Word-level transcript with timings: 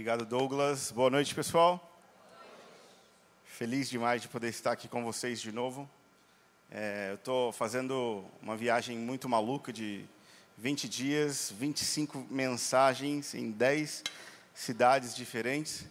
Obrigado, 0.00 0.24
Douglas. 0.24 0.90
Boa 0.90 1.10
noite, 1.10 1.34
pessoal. 1.34 1.78
Feliz 3.44 3.90
demais 3.90 4.22
de 4.22 4.28
poder 4.28 4.48
estar 4.48 4.72
aqui 4.72 4.88
com 4.88 5.04
vocês 5.04 5.42
de 5.42 5.52
novo. 5.52 5.86
É, 6.70 7.08
eu 7.10 7.16
estou 7.16 7.52
fazendo 7.52 8.24
uma 8.40 8.56
viagem 8.56 8.96
muito 8.96 9.28
maluca 9.28 9.70
de 9.70 10.06
20 10.56 10.88
dias, 10.88 11.52
25 11.54 12.26
mensagens 12.30 13.34
em 13.34 13.50
10 13.50 14.02
cidades 14.54 15.14
diferentes. 15.14 15.84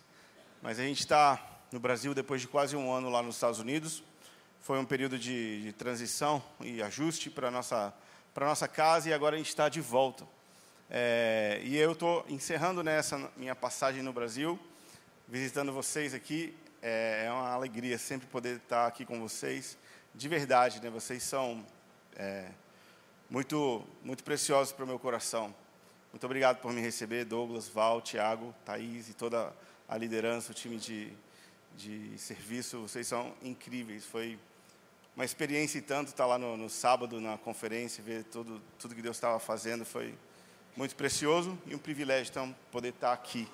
Mas 0.59 0.79
a 0.79 0.83
gente 0.83 1.01
está 1.01 1.61
no 1.71 1.79
Brasil 1.79 2.11
depois 2.15 2.41
de 2.41 2.47
quase 2.47 2.75
um 2.75 2.91
ano 2.91 3.11
lá 3.11 3.21
nos 3.21 3.35
Estados 3.35 3.59
Unidos. 3.59 4.01
Foi 4.59 4.79
um 4.79 4.85
período 4.85 5.19
de, 5.19 5.61
de 5.61 5.71
transição 5.71 6.41
e 6.61 6.81
ajuste 6.81 7.29
para 7.29 7.49
a 7.49 7.51
nossa, 7.51 7.93
nossa 8.35 8.67
casa 8.67 9.07
e 9.07 9.13
agora 9.13 9.35
a 9.35 9.37
gente 9.37 9.49
está 9.49 9.69
de 9.69 9.79
volta. 9.79 10.25
É, 10.91 11.61
e 11.63 11.77
eu 11.77 11.91
estou 11.91 12.25
encerrando 12.27 12.81
nessa 12.81 13.31
minha 13.37 13.53
passagem 13.55 14.01
no 14.01 14.11
Brasil, 14.11 14.59
visitando 15.27 15.71
vocês 15.71 16.15
aqui. 16.15 16.57
É, 16.81 17.25
é 17.27 17.31
uma 17.31 17.49
alegria 17.51 17.95
sempre 17.99 18.27
poder 18.27 18.55
estar 18.55 18.87
aqui 18.87 19.05
com 19.05 19.19
vocês 19.19 19.77
de 20.15 20.27
verdade, 20.27 20.81
né? 20.81 20.89
Vocês 20.89 21.21
são 21.21 21.63
é, 22.15 22.47
muito, 23.29 23.85
muito 24.03 24.23
preciosos 24.23 24.73
para 24.73 24.83
o 24.83 24.87
meu 24.87 24.97
coração. 24.97 25.53
Muito 26.11 26.25
obrigado 26.25 26.59
por 26.59 26.73
me 26.73 26.81
receber, 26.81 27.23
Douglas, 27.23 27.69
Val, 27.69 28.01
Tiago, 28.01 28.55
Thaís 28.65 29.09
e 29.09 29.13
toda 29.13 29.53
a 29.87 29.95
liderança, 29.95 30.51
o 30.51 30.55
time 30.55 30.77
de, 30.77 31.13
de 31.77 32.17
serviço. 32.17 32.81
Vocês 32.81 33.05
são 33.05 33.35
incríveis. 33.43 34.05
Foi 34.05 34.39
uma 35.15 35.23
experiência 35.23 35.77
e 35.77 35.81
tanto 35.81 36.07
estar 36.07 36.25
lá 36.25 36.39
no, 36.39 36.57
no 36.57 36.67
sábado 36.67 37.21
na 37.21 37.37
conferência, 37.37 38.03
ver 38.03 38.23
tudo, 38.23 38.59
tudo 38.79 38.95
que 38.95 39.03
Deus 39.03 39.17
estava 39.17 39.39
fazendo. 39.39 39.85
Foi 39.85 40.15
muito 40.79 40.95
precioso 40.95 41.59
e 41.67 41.75
um 41.75 41.77
privilégio, 41.77 42.31
então, 42.31 42.55
poder 42.71 42.93
estar 42.93 43.11
aqui. 43.11 43.45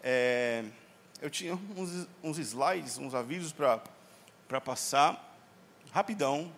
É, 0.00 0.64
eu 1.20 1.28
tinha 1.28 1.58
uns, 1.76 2.06
uns 2.22 2.38
slides, 2.38 2.98
uns 2.98 3.16
avisos 3.16 3.52
para 3.52 4.60
passar 4.60 5.36
rapidão. 5.90 6.52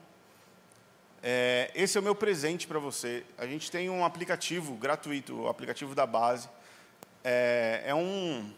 É, 1.23 1.71
esse 1.75 1.97
é 1.97 2.01
o 2.03 2.05
meu 2.05 2.15
presente 2.15 2.67
para 2.67 2.79
você. 2.79 3.25
A 3.39 3.47
gente 3.47 3.71
tem 3.71 3.89
um 3.89 4.05
aplicativo 4.05 4.75
gratuito, 4.75 5.35
o 5.35 5.49
aplicativo 5.49 5.95
da 5.95 6.05
base. 6.05 6.51
É, 7.25 7.85
é 7.87 7.95
um, 7.95 8.53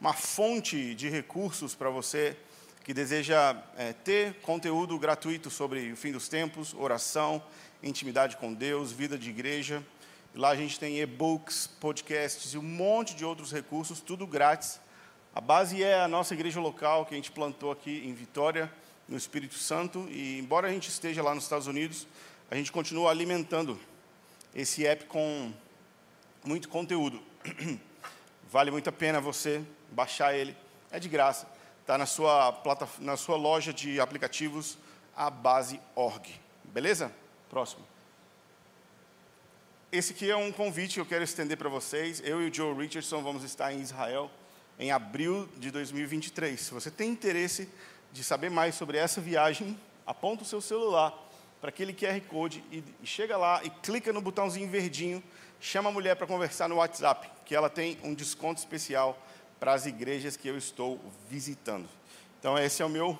uma 0.00 0.12
fonte 0.12 0.94
de 0.94 1.08
recursos 1.08 1.74
para 1.74 1.90
você 1.90 2.36
que 2.84 2.94
deseja 2.94 3.60
é, 3.76 3.92
ter 3.92 4.34
conteúdo 4.34 4.96
gratuito 4.96 5.50
sobre 5.50 5.90
o 5.90 5.96
fim 5.96 6.12
dos 6.12 6.28
tempos, 6.28 6.72
oração, 6.72 7.42
intimidade 7.82 8.36
com 8.36 8.54
Deus, 8.54 8.92
vida 8.92 9.18
de 9.18 9.28
igreja. 9.28 9.82
Lá 10.34 10.48
a 10.48 10.56
gente 10.56 10.80
tem 10.80 10.98
e-books, 10.98 11.66
podcasts 11.78 12.54
e 12.54 12.58
um 12.58 12.62
monte 12.62 13.14
de 13.14 13.22
outros 13.22 13.52
recursos, 13.52 14.00
tudo 14.00 14.26
grátis. 14.26 14.80
A 15.34 15.42
base 15.42 15.82
é 15.82 16.00
a 16.00 16.08
nossa 16.08 16.32
igreja 16.32 16.58
local 16.58 17.04
que 17.04 17.12
a 17.12 17.16
gente 17.16 17.30
plantou 17.30 17.70
aqui 17.70 18.02
em 18.06 18.14
Vitória 18.14 18.72
no 19.06 19.14
Espírito 19.14 19.56
Santo 19.56 20.08
e 20.08 20.38
embora 20.38 20.68
a 20.68 20.70
gente 20.70 20.88
esteja 20.88 21.22
lá 21.22 21.34
nos 21.34 21.44
Estados 21.44 21.66
Unidos, 21.66 22.06
a 22.50 22.54
gente 22.54 22.72
continua 22.72 23.10
alimentando 23.10 23.78
esse 24.54 24.86
app 24.86 25.04
com 25.04 25.52
muito 26.42 26.66
conteúdo. 26.70 27.20
Vale 28.50 28.70
muito 28.70 28.88
a 28.88 28.92
pena 28.92 29.20
você 29.20 29.62
baixar 29.90 30.34
ele, 30.34 30.56
é 30.90 30.98
de 30.98 31.10
graça. 31.10 31.46
Está 31.82 31.98
na 31.98 32.06
sua, 32.06 32.58
na 33.00 33.18
sua 33.18 33.36
loja 33.36 33.70
de 33.70 34.00
aplicativos, 34.00 34.78
a 35.14 35.28
base 35.28 35.78
org. 35.94 36.26
Beleza? 36.64 37.12
Próximo. 37.50 37.91
Esse 39.92 40.14
aqui 40.14 40.30
é 40.30 40.34
um 40.34 40.50
convite 40.50 40.94
que 40.94 41.00
eu 41.00 41.04
quero 41.04 41.22
estender 41.22 41.58
para 41.58 41.68
vocês. 41.68 42.22
Eu 42.24 42.40
e 42.40 42.48
o 42.48 42.54
Joe 42.54 42.74
Richardson 42.74 43.22
vamos 43.22 43.44
estar 43.44 43.74
em 43.74 43.80
Israel 43.82 44.30
em 44.78 44.90
abril 44.90 45.46
de 45.58 45.70
2023. 45.70 46.58
Se 46.58 46.72
você 46.72 46.90
tem 46.90 47.10
interesse 47.10 47.68
de 48.10 48.24
saber 48.24 48.50
mais 48.50 48.74
sobre 48.74 48.96
essa 48.96 49.20
viagem, 49.20 49.78
aponta 50.06 50.44
o 50.44 50.46
seu 50.46 50.62
celular 50.62 51.12
para 51.60 51.68
aquele 51.68 51.92
QR 51.92 52.18
Code 52.22 52.64
e, 52.72 52.82
chega 53.04 53.36
lá 53.36 53.60
e 53.62 53.68
clica 53.68 54.14
no 54.14 54.22
botãozinho 54.22 54.66
verdinho, 54.66 55.22
chama 55.60 55.90
a 55.90 55.92
mulher 55.92 56.16
para 56.16 56.26
conversar 56.26 56.70
no 56.70 56.76
WhatsApp, 56.76 57.30
que 57.44 57.54
ela 57.54 57.68
tem 57.68 57.98
um 58.02 58.14
desconto 58.14 58.60
especial 58.60 59.22
para 59.60 59.74
as 59.74 59.84
igrejas 59.84 60.38
que 60.38 60.48
eu 60.48 60.56
estou 60.56 60.98
visitando. 61.28 61.86
Então, 62.40 62.58
esse 62.58 62.80
é 62.80 62.86
o 62.86 62.88
meu 62.88 63.18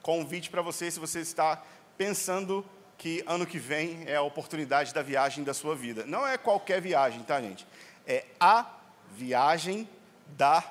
convite 0.00 0.48
para 0.48 0.62
você, 0.62 0.90
se 0.90 0.98
você 0.98 1.20
está 1.20 1.62
pensando 1.98 2.64
que 3.00 3.24
ano 3.26 3.46
que 3.46 3.58
vem 3.58 4.04
é 4.06 4.16
a 4.16 4.22
oportunidade 4.22 4.92
da 4.92 5.00
viagem 5.00 5.42
da 5.42 5.54
sua 5.54 5.74
vida. 5.74 6.04
Não 6.04 6.26
é 6.26 6.36
qualquer 6.36 6.82
viagem, 6.82 7.22
tá, 7.22 7.40
gente? 7.40 7.66
É 8.06 8.26
a 8.38 8.66
viagem 9.16 9.88
da 10.36 10.62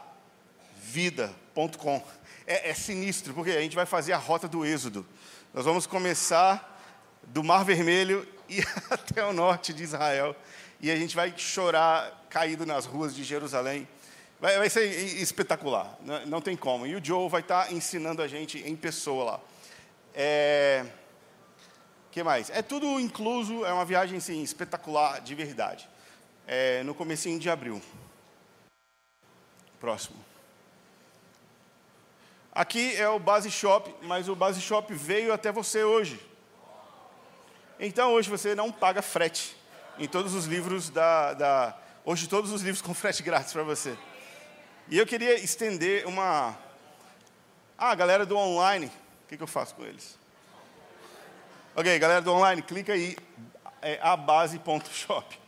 vida.com 0.79 2.03
é, 2.45 2.69
é 2.69 2.73
sinistro, 2.75 3.33
porque 3.33 3.49
a 3.49 3.61
gente 3.61 3.75
vai 3.75 3.87
fazer 3.87 4.13
a 4.13 4.17
rota 4.17 4.47
do 4.47 4.63
Êxodo. 4.63 5.03
Nós 5.51 5.65
vamos 5.65 5.87
começar 5.87 6.79
do 7.23 7.43
Mar 7.43 7.65
Vermelho 7.65 8.27
e 8.47 8.59
até 8.91 9.25
o 9.25 9.33
norte 9.33 9.73
de 9.73 9.81
Israel. 9.81 10.35
E 10.79 10.91
a 10.91 10.95
gente 10.95 11.15
vai 11.15 11.33
chorar 11.35 12.27
caído 12.29 12.63
nas 12.63 12.85
ruas 12.85 13.15
de 13.15 13.23
Jerusalém. 13.23 13.87
Vai, 14.39 14.55
vai 14.55 14.69
ser 14.69 14.85
espetacular, 14.85 15.97
não, 16.01 16.25
não, 16.27 16.41
tem 16.41 16.55
como. 16.55 16.85
E 16.85 16.95
o 16.95 17.03
Joe 17.03 17.27
vai 17.27 17.41
estar 17.41 17.73
ensinando 17.73 18.21
a 18.21 18.27
gente 18.27 18.59
em 18.59 18.75
pessoa 18.75 19.23
lá. 19.23 19.39
É... 20.13 20.85
que 22.19 22.23
mais? 22.23 22.49
É 22.49 22.61
tudo 22.61 22.99
incluso, 22.99 23.65
é 23.65 23.71
uma 23.71 23.85
viagem 23.85 24.19
sim, 24.19 24.43
espetacular, 24.43 25.21
de 25.21 25.33
verdade. 25.33 25.87
É, 26.45 26.83
no 26.83 26.93
comecinho 26.93 27.39
de 27.39 27.49
abril. 27.49 27.81
Próximo. 29.79 30.17
Aqui 32.51 32.93
é 32.97 33.07
o 33.07 33.19
Base 33.19 33.49
Shop, 33.49 33.95
mas 34.01 34.27
o 34.27 34.35
Base 34.35 34.59
Shop 34.59 34.93
veio 34.93 35.31
até 35.31 35.49
você 35.49 35.83
hoje. 35.83 36.19
Então 37.79 38.11
hoje 38.11 38.29
você 38.29 38.53
não 38.53 38.69
paga 38.69 39.01
frete 39.01 39.55
em 39.97 40.07
todos 40.07 40.33
os 40.33 40.45
livros 40.45 40.89
da, 40.89 41.33
da 41.33 41.77
hoje 42.03 42.27
todos 42.27 42.51
os 42.51 42.61
livros 42.61 42.81
com 42.81 42.93
frete 42.93 43.23
grátis 43.23 43.53
para 43.53 43.63
você. 43.63 43.97
E 44.89 44.97
eu 44.97 45.07
queria 45.07 45.35
estender 45.35 46.05
uma 46.05 46.57
ah, 47.77 47.95
galera 47.95 48.25
do 48.25 48.35
online, 48.35 48.87
o 49.23 49.27
que, 49.29 49.37
que 49.37 49.43
eu 49.43 49.47
faço 49.47 49.73
com 49.75 49.85
eles? 49.85 50.18
Ok, 51.79 51.97
galera 51.97 52.21
do 52.21 52.33
online, 52.33 52.61
clica 52.61 52.91
aí, 52.91 53.15
é 53.81 53.97
abase.shop. 54.01 55.39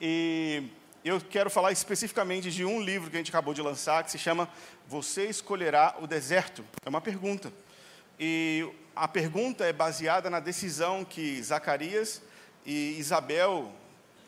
E 0.00 0.64
eu 1.04 1.20
quero 1.20 1.48
falar 1.48 1.70
especificamente 1.70 2.50
de 2.50 2.64
um 2.64 2.80
livro 2.82 3.08
que 3.08 3.14
a 3.14 3.20
gente 3.20 3.30
acabou 3.30 3.54
de 3.54 3.62
lançar, 3.62 4.02
que 4.02 4.10
se 4.10 4.18
chama 4.18 4.48
Você 4.88 5.26
Escolherá 5.26 5.94
o 6.00 6.06
Deserto. 6.08 6.64
É 6.84 6.88
uma 6.88 7.00
pergunta. 7.00 7.52
E 8.18 8.68
a 8.96 9.06
pergunta 9.06 9.64
é 9.64 9.72
baseada 9.72 10.28
na 10.28 10.40
decisão 10.40 11.04
que 11.04 11.40
Zacarias 11.40 12.20
e 12.66 12.96
Isabel 12.98 13.72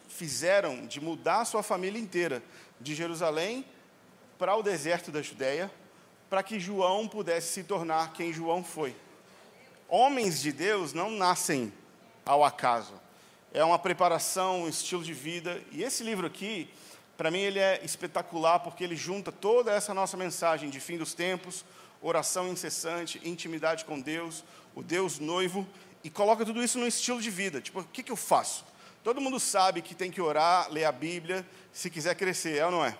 fizeram 0.08 0.86
de 0.86 1.00
mudar 1.00 1.44
sua 1.46 1.64
família 1.64 2.00
inteira 2.00 2.44
de 2.80 2.94
Jerusalém 2.94 3.64
para 4.38 4.54
o 4.54 4.62
deserto 4.62 5.10
da 5.10 5.20
Judéia, 5.20 5.68
para 6.30 6.44
que 6.44 6.60
João 6.60 7.08
pudesse 7.08 7.48
se 7.48 7.64
tornar 7.64 8.12
quem 8.12 8.32
João 8.32 8.62
foi. 8.62 8.94
Homens 9.97 10.43
de 10.43 10.50
Deus 10.50 10.93
não 10.93 11.09
nascem 11.09 11.72
ao 12.27 12.43
acaso 12.43 12.94
é 13.53 13.62
uma 13.62 13.78
preparação, 13.78 14.62
um 14.62 14.69
estilo 14.69 15.05
de 15.05 15.15
vida. 15.15 15.62
E 15.71 15.84
esse 15.84 16.03
livro 16.03 16.27
aqui, 16.27 16.69
para 17.16 17.31
mim, 17.31 17.38
ele 17.38 17.60
é 17.60 17.81
espetacular 17.84 18.59
porque 18.59 18.82
ele 18.82 18.97
junta 18.97 19.31
toda 19.31 19.71
essa 19.72 19.94
nossa 19.94 20.16
mensagem 20.16 20.69
de 20.69 20.81
fim 20.81 20.99
dos 20.99 21.15
tempos, 21.15 21.65
oração 22.03 22.49
incessante, 22.49 23.21
intimidade 23.22 23.84
com 23.84 24.00
Deus, 24.00 24.43
o 24.75 24.82
Deus 24.82 25.21
noivo, 25.21 25.65
e 26.03 26.11
coloca 26.11 26.44
tudo 26.44 26.61
isso 26.61 26.76
num 26.76 26.88
estilo 26.88 27.22
de 27.22 27.31
vida. 27.31 27.61
Tipo, 27.61 27.78
o 27.78 27.84
que, 27.84 28.03
que 28.03 28.11
eu 28.11 28.16
faço? 28.16 28.65
Todo 29.05 29.21
mundo 29.21 29.38
sabe 29.38 29.81
que 29.81 29.94
tem 29.94 30.11
que 30.11 30.21
orar, 30.21 30.72
ler 30.72 30.87
a 30.87 30.91
Bíblia, 30.91 31.47
se 31.72 31.88
quiser 31.88 32.16
crescer, 32.16 32.59
é 32.59 32.66
ou 32.66 32.72
não 32.72 32.84
é? 32.84 32.99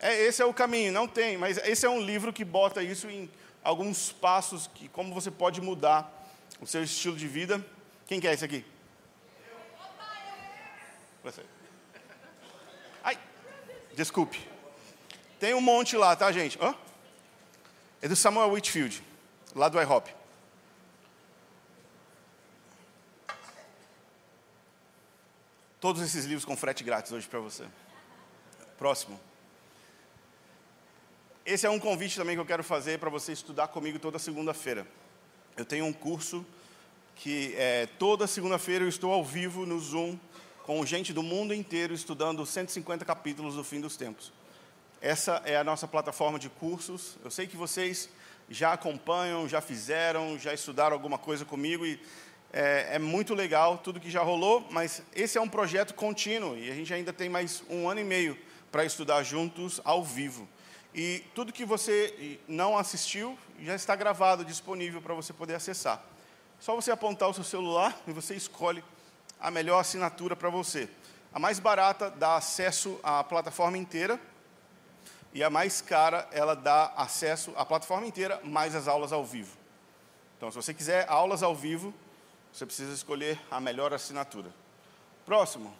é? 0.00 0.20
Esse 0.24 0.42
é 0.42 0.44
o 0.44 0.52
caminho, 0.52 0.90
não 0.90 1.06
tem, 1.06 1.38
mas 1.38 1.58
esse 1.58 1.86
é 1.86 1.88
um 1.88 2.00
livro 2.00 2.32
que 2.32 2.44
bota 2.44 2.82
isso 2.82 3.08
em 3.08 3.30
alguns 3.62 4.12
passos, 4.12 4.66
que 4.66 4.88
como 4.88 5.14
você 5.14 5.30
pode 5.30 5.60
mudar 5.60 6.22
o 6.60 6.66
seu 6.66 6.82
estilo 6.82 7.16
de 7.16 7.26
vida. 7.26 7.64
Quem 8.06 8.20
quer 8.20 8.32
esse 8.32 8.44
aqui? 8.44 8.64
Você. 11.24 11.44
Ai, 13.02 13.18
desculpe. 13.94 14.48
Tem 15.40 15.54
um 15.54 15.60
monte 15.60 15.96
lá, 15.96 16.14
tá, 16.14 16.30
gente? 16.30 16.58
Hã? 16.62 16.74
É 18.00 18.08
do 18.08 18.16
Samuel 18.16 18.52
Whitfield, 18.52 19.02
lá 19.54 19.68
do 19.68 19.80
IHOP. 19.80 20.14
Todos 25.80 26.00
esses 26.00 26.24
livros 26.24 26.44
com 26.44 26.56
frete 26.56 26.84
grátis 26.84 27.10
hoje 27.10 27.26
para 27.26 27.40
você. 27.40 27.66
Próximo. 28.78 29.20
Esse 31.44 31.66
é 31.66 31.70
um 31.70 31.78
convite 31.78 32.14
também 32.14 32.36
que 32.36 32.40
eu 32.40 32.46
quero 32.46 32.62
fazer 32.62 33.00
para 33.00 33.10
você 33.10 33.32
estudar 33.32 33.66
comigo 33.66 33.98
toda 33.98 34.16
segunda-feira. 34.16 34.86
Eu 35.56 35.64
tenho 35.64 35.84
um 35.84 35.92
curso 35.92 36.46
que 37.16 37.52
é, 37.56 37.88
toda 37.98 38.28
segunda-feira 38.28 38.84
eu 38.84 38.88
estou 38.88 39.12
ao 39.12 39.24
vivo 39.24 39.66
no 39.66 39.76
Zoom 39.80 40.16
com 40.62 40.86
gente 40.86 41.12
do 41.12 41.20
mundo 41.20 41.52
inteiro 41.52 41.92
estudando 41.92 42.46
150 42.46 43.04
capítulos 43.04 43.56
do 43.56 43.64
fim 43.64 43.80
dos 43.80 43.96
tempos. 43.96 44.32
essa 45.00 45.42
é 45.44 45.56
a 45.56 45.64
nossa 45.64 45.88
plataforma 45.88 46.38
de 46.38 46.48
cursos. 46.48 47.18
Eu 47.24 47.30
sei 47.30 47.48
que 47.48 47.56
vocês 47.56 48.08
já 48.48 48.72
acompanham, 48.72 49.48
já 49.48 49.60
fizeram, 49.60 50.38
já 50.38 50.54
estudaram 50.54 50.94
alguma 50.94 51.18
coisa 51.18 51.44
comigo 51.44 51.84
e 51.84 52.00
é, 52.52 52.94
é, 52.94 52.98
muito 53.00 53.34
legal 53.34 53.78
tudo 53.78 53.98
que 53.98 54.12
já 54.12 54.22
rolou, 54.22 54.64
mas 54.70 55.02
esse 55.12 55.38
é 55.38 55.40
um 55.40 55.48
projeto 55.48 55.92
contínuo 55.92 56.56
e 56.56 56.70
a 56.70 56.74
gente 56.74 56.94
ainda 56.94 57.12
tem 57.12 57.28
mais 57.28 57.64
um 57.68 57.90
ano 57.90 57.98
e 57.98 58.04
meio 58.04 58.38
para 58.70 58.84
estudar 58.84 59.24
juntos 59.24 59.80
ao 59.82 60.04
vivo. 60.04 60.48
E 60.94 61.24
tudo 61.34 61.52
que 61.52 61.64
você 61.64 62.38
não 62.46 62.76
assistiu 62.76 63.38
já 63.60 63.74
está 63.74 63.96
gravado, 63.96 64.44
disponível 64.44 65.00
para 65.00 65.14
você 65.14 65.32
poder 65.32 65.54
acessar. 65.54 66.02
Só 66.60 66.74
você 66.74 66.90
apontar 66.90 67.28
o 67.28 67.34
seu 67.34 67.44
celular 67.44 67.98
e 68.06 68.12
você 68.12 68.34
escolhe 68.34 68.84
a 69.40 69.50
melhor 69.50 69.80
assinatura 69.80 70.36
para 70.36 70.50
você. 70.50 70.88
A 71.32 71.38
mais 71.38 71.58
barata 71.58 72.10
dá 72.10 72.36
acesso 72.36 73.00
à 73.02 73.24
plataforma 73.24 73.78
inteira 73.78 74.20
e 75.32 75.42
a 75.42 75.48
mais 75.48 75.80
cara 75.80 76.28
ela 76.30 76.54
dá 76.54 76.92
acesso 76.94 77.52
à 77.56 77.64
plataforma 77.64 78.06
inteira 78.06 78.40
mais 78.44 78.74
as 78.74 78.86
aulas 78.86 79.12
ao 79.12 79.24
vivo. 79.24 79.56
Então, 80.36 80.50
se 80.50 80.56
você 80.56 80.74
quiser 80.74 81.08
aulas 81.08 81.42
ao 81.42 81.54
vivo, 81.54 81.94
você 82.52 82.66
precisa 82.66 82.92
escolher 82.92 83.40
a 83.50 83.58
melhor 83.58 83.94
assinatura. 83.94 84.52
Próximo. 85.24 85.74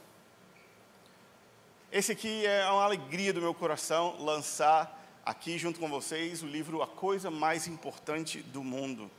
Esse 1.91 2.13
aqui 2.13 2.47
é 2.47 2.65
uma 2.71 2.85
alegria 2.85 3.33
do 3.33 3.43
meu 3.43 3.53
coração 3.53 4.17
lançar 4.19 5.02
aqui 5.25 5.57
junto 5.57 5.79
com 5.79 5.89
vocês 5.89 6.43
o 6.43 6.47
livro 6.47 6.83
A 6.83 6.87
Coisa 6.87 7.31
Mais 7.31 7.69
Importante 7.69 8.41
do 8.41 8.63
Mundo. 8.63 9.11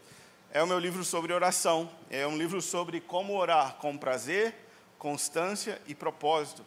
É 0.51 0.61
o 0.61 0.67
meu 0.67 0.77
livro 0.77 1.03
sobre 1.03 1.31
oração, 1.31 1.89
é 2.09 2.27
um 2.27 2.37
livro 2.37 2.61
sobre 2.61 2.99
como 2.99 3.35
orar 3.37 3.75
com 3.75 3.97
prazer, 3.97 4.53
constância 4.99 5.81
e 5.87 5.95
propósito. 5.95 6.63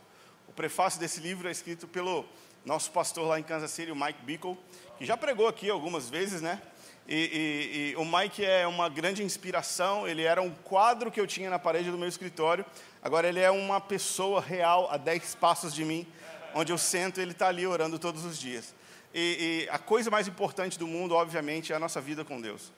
O 0.48 0.52
prefácio 0.52 0.98
desse 0.98 1.20
livro 1.20 1.48
é 1.48 1.50
escrito 1.50 1.86
pelo 1.86 2.24
nosso 2.64 2.90
pastor 2.90 3.28
lá 3.28 3.38
em 3.38 3.42
Kansas 3.42 3.70
City, 3.70 3.92
o 3.92 3.96
Mike 3.96 4.22
Bickle, 4.22 4.56
que 4.98 5.04
já 5.04 5.16
pregou 5.16 5.46
aqui 5.46 5.68
algumas 5.68 6.08
vezes, 6.08 6.40
né? 6.40 6.60
E, 7.06 7.14
e, 7.14 7.90
e, 7.92 7.96
o 7.96 8.04
Mike 8.04 8.44
é 8.44 8.66
uma 8.66 8.88
grande 8.88 9.22
inspiração. 9.22 10.08
Ele 10.08 10.22
era 10.22 10.42
um 10.42 10.50
quadro 10.50 11.10
que 11.10 11.20
eu 11.20 11.26
tinha 11.26 11.48
na 11.48 11.58
parede 11.58 11.90
do 11.90 11.98
meu 11.98 12.08
escritório. 12.08 12.66
Agora 13.00 13.28
ele 13.28 13.38
é 13.38 13.50
uma 13.50 13.80
pessoa 13.80 14.40
real 14.40 14.88
a 14.90 14.96
10 14.96 15.36
passos 15.36 15.72
de 15.72 15.84
mim, 15.84 16.04
onde 16.52 16.72
eu 16.72 16.78
sento 16.78 17.20
e 17.20 17.22
ele 17.22 17.30
está 17.30 17.46
ali 17.46 17.64
orando 17.64 17.96
todos 17.96 18.24
os 18.24 18.36
dias. 18.36 18.74
E, 19.18 19.64
e, 19.64 19.68
a 19.70 19.78
coisa 19.78 20.10
mais 20.10 20.28
importante 20.28 20.78
do 20.78 20.86
mundo, 20.86 21.14
obviamente, 21.14 21.72
é 21.72 21.76
a 21.76 21.78
nossa 21.78 22.02
vida 22.02 22.22
com 22.22 22.38
Deus. 22.38 22.70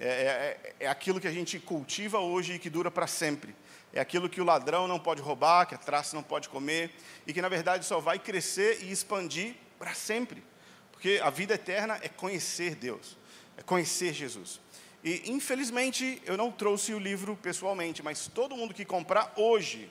É, 0.00 0.08
é, 0.08 0.74
é 0.80 0.88
aquilo 0.88 1.20
que 1.20 1.28
a 1.28 1.30
gente 1.30 1.56
cultiva 1.60 2.18
hoje 2.18 2.54
e 2.54 2.58
que 2.58 2.68
dura 2.68 2.90
para 2.90 3.06
sempre. 3.06 3.54
É 3.92 4.00
aquilo 4.00 4.28
que 4.28 4.40
o 4.40 4.44
ladrão 4.44 4.88
não 4.88 4.98
pode 4.98 5.22
roubar, 5.22 5.66
que 5.66 5.74
a 5.76 5.78
traça 5.78 6.16
não 6.16 6.22
pode 6.24 6.48
comer, 6.48 6.90
e 7.24 7.32
que 7.32 7.40
na 7.40 7.48
verdade 7.48 7.84
só 7.84 8.00
vai 8.00 8.18
crescer 8.18 8.82
e 8.82 8.90
expandir 8.90 9.54
para 9.78 9.94
sempre. 9.94 10.42
Porque 10.90 11.20
a 11.22 11.30
vida 11.30 11.54
eterna 11.54 11.96
é 12.02 12.08
conhecer 12.08 12.74
Deus, 12.74 13.16
é 13.56 13.62
conhecer 13.62 14.12
Jesus. 14.12 14.60
E 15.04 15.30
infelizmente 15.30 16.20
eu 16.26 16.36
não 16.36 16.50
trouxe 16.50 16.92
o 16.92 16.98
livro 16.98 17.36
pessoalmente, 17.36 18.02
mas 18.02 18.26
todo 18.26 18.56
mundo 18.56 18.74
que 18.74 18.84
comprar 18.84 19.32
hoje 19.36 19.88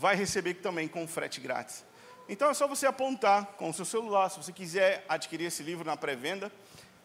vai 0.00 0.16
receber 0.16 0.54
também 0.54 0.88
com 0.88 1.06
frete 1.06 1.42
grátis. 1.42 1.84
Então 2.28 2.50
é 2.50 2.54
só 2.54 2.68
você 2.68 2.84
apontar 2.84 3.46
com 3.56 3.70
o 3.70 3.72
seu 3.72 3.86
celular, 3.86 4.28
se 4.28 4.36
você 4.36 4.52
quiser 4.52 5.02
adquirir 5.08 5.46
esse 5.46 5.62
livro 5.62 5.82
na 5.82 5.96
pré-venda. 5.96 6.52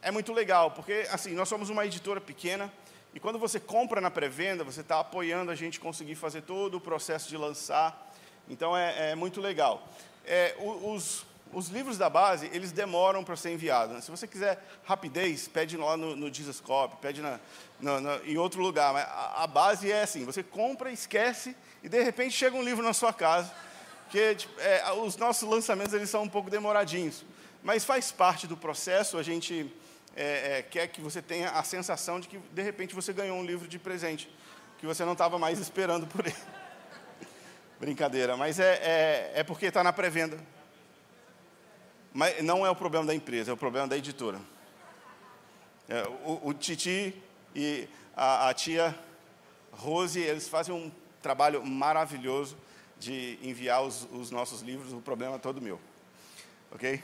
É 0.02 0.12
muito 0.12 0.34
legal, 0.34 0.72
porque 0.72 1.08
assim, 1.10 1.34
nós 1.34 1.48
somos 1.48 1.70
uma 1.70 1.86
editora 1.86 2.20
pequena, 2.20 2.72
e 3.16 3.22
quando 3.22 3.40
você 3.40 3.58
compra 3.58 4.02
na 4.02 4.12
pré-venda, 4.12 4.66
você 4.66 4.82
está 4.82 5.00
apoiando 5.00 5.50
a 5.50 5.56
gente 5.56 5.80
conseguir 5.80 6.16
fazer 6.16 6.42
todo 6.42 6.76
o 6.76 6.82
processo 6.82 7.30
de 7.30 7.38
lançar. 7.38 8.12
Então 8.50 8.76
é, 8.76 9.12
é 9.12 9.16
muito 9.16 9.40
legal. 9.40 9.88
É, 10.26 10.56
os, 10.60 11.26
os 11.54 11.70
livros 11.70 11.98
da 11.98 12.10
base, 12.10 12.50
eles 12.52 12.74
demoram 12.74 13.24
para 13.24 13.38
ser 13.38 13.52
enviados. 13.52 13.96
Né? 13.96 14.02
Se 14.02 14.12
você 14.12 14.28
quiser 14.28 14.62
rapidez, 14.84 15.48
pede 15.48 15.78
lá 15.78 15.96
no, 15.96 16.18
no 16.18 16.34
Jesus 16.34 16.62
pede 17.00 17.22
na, 17.22 17.40
no, 17.80 18.02
no, 18.02 18.26
em 18.26 18.38
outro 18.38 18.62
lugar. 18.62 18.92
Mas 18.92 19.06
a, 19.06 19.44
a, 19.44 19.48
base 19.48 19.90
é 19.90 20.02
assim: 20.02 20.26
você 20.26 20.44
compra, 20.44 20.92
esquece, 20.92 21.56
e 21.82 21.88
de 21.88 22.04
repente 22.04 22.36
chega 22.36 22.58
um 22.58 22.64
livro 22.64 22.84
na 22.84 22.92
sua 22.92 23.14
casa 23.14 23.50
porque 24.04 24.36
tipo, 24.36 24.60
é, 24.60 24.92
os 24.94 25.18
nossos 25.18 25.48
lançamentos 25.48 25.94
eles 25.94 26.10
são 26.10 26.24
um 26.24 26.30
pouco 26.30 26.50
demoradinhos, 26.50 27.26
mas 27.64 27.84
faz 27.84 28.12
parte 28.12 28.46
do 28.46 28.56
processo. 28.56 29.18
A 29.18 29.24
gente 29.24 29.74
é, 30.16 30.60
é, 30.60 30.62
quer 30.62 30.88
que 30.88 31.02
você 31.02 31.22
tenha 31.22 31.50
a 31.50 31.64
sensação 31.64 32.20
de 32.20 32.28
que 32.28 32.38
de 32.38 32.62
repente 32.62 32.94
você 32.94 33.12
ganhou 33.12 33.38
um 33.38 33.46
livro 33.46 33.68
de 33.68 33.80
presente 33.80 34.30
que 34.78 34.86
você 34.86 35.06
não 35.06 35.14
estava 35.14 35.40
mais 35.40 35.60
esperando 35.60 36.06
por 36.06 36.26
ele. 36.26 36.36
Brincadeira, 37.80 38.38
mas 38.38 38.60
é, 38.60 38.74
é, 38.76 39.32
é 39.40 39.44
porque 39.44 39.68
está 39.68 39.84
na 39.84 39.94
pré-venda. 39.94 40.38
Mas 42.14 42.44
não 42.44 42.66
é 42.66 42.70
o 42.70 42.76
problema 42.76 43.06
da 43.06 43.16
empresa, 43.16 43.50
é 43.50 43.54
o 43.54 43.58
problema 43.58 43.88
da 43.88 43.98
editora. 43.98 44.40
É, 45.90 46.04
o, 46.26 46.50
o, 46.50 46.54
Titi 46.54 47.20
e 47.56 47.88
a, 48.16 48.50
a 48.50 48.54
tia 48.54 48.96
Rose, 49.72 50.20
eles 50.20 50.48
fazem 50.48 50.74
um 50.76 50.92
trabalho 51.22 51.66
maravilhoso 51.66 52.56
de 53.04 53.38
enviar 53.42 53.84
os, 53.84 54.08
os 54.12 54.32
nossos 54.32 54.62
livros, 54.62 54.94
o 54.94 55.02
problema 55.02 55.36
é 55.36 55.40
todo 55.40 55.62
meu. 55.62 55.80
Ok? 56.72 57.04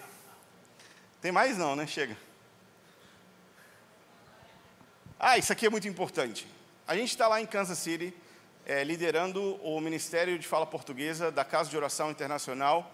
Tem 1.22 1.32
mais 1.32 1.58
não, 1.58 1.76
né? 1.76 1.86
Chega. 1.86 2.18
Ah, 5.20 5.38
isso 5.38 5.52
aqui 5.52 5.66
é 5.66 5.70
muito 5.70 5.88
importante. 5.88 6.48
A 6.88 6.96
gente 6.96 7.10
está 7.10 7.28
lá 7.28 7.42
em 7.42 7.46
Kansas 7.46 7.78
City, 7.78 8.14
é, 8.66 8.84
liderando 8.84 9.56
o 9.64 9.80
Ministério 9.82 10.40
de 10.40 10.48
Fala 10.48 10.66
Portuguesa 10.66 11.30
da 11.30 11.44
Casa 11.44 11.70
de 11.70 11.76
Oração 11.76 12.10
Internacional. 12.10 12.92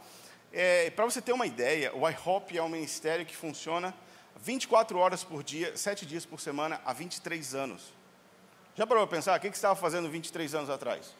É, 0.51 0.89
Para 0.89 1.05
você 1.05 1.21
ter 1.21 1.33
uma 1.33 1.45
ideia, 1.45 1.95
o 1.95 2.09
IHOP 2.09 2.57
é 2.57 2.63
um 2.63 2.69
ministério 2.69 3.25
que 3.25 3.35
funciona 3.35 3.93
24 4.41 4.97
horas 4.97 5.23
por 5.23 5.43
dia, 5.43 5.77
7 5.77 6.05
dias 6.05 6.25
por 6.25 6.41
semana, 6.41 6.81
há 6.83 6.93
23 6.93 7.53
anos. 7.53 7.93
Já 8.75 8.87
parou 8.87 9.05
para 9.07 9.17
pensar? 9.17 9.37
O 9.37 9.41
que, 9.41 9.49
que 9.49 9.55
você 9.55 9.59
estava 9.59 9.75
fazendo 9.75 10.09
23 10.09 10.55
anos 10.55 10.69
atrás? 10.69 11.13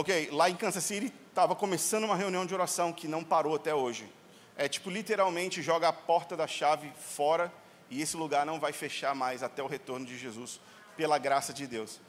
Ok, 0.00 0.28
lá 0.30 0.48
em 0.48 0.54
Kansas 0.54 0.84
City 0.84 1.12
estava 1.28 1.56
começando 1.56 2.04
uma 2.04 2.14
reunião 2.14 2.46
de 2.46 2.54
oração 2.54 2.92
que 2.92 3.08
não 3.08 3.24
parou 3.24 3.56
até 3.56 3.74
hoje. 3.74 4.08
É 4.56 4.68
tipo, 4.68 4.90
literalmente 4.90 5.60
joga 5.60 5.88
a 5.88 5.92
porta 5.92 6.36
da 6.36 6.46
chave 6.46 6.88
fora 6.96 7.52
e 7.90 8.00
esse 8.00 8.16
lugar 8.16 8.46
não 8.46 8.60
vai 8.60 8.72
fechar 8.72 9.12
mais 9.12 9.42
até 9.42 9.60
o 9.60 9.66
retorno 9.66 10.06
de 10.06 10.16
Jesus, 10.16 10.60
pela 10.96 11.18
graça 11.18 11.52
de 11.52 11.66
Deus. 11.66 12.00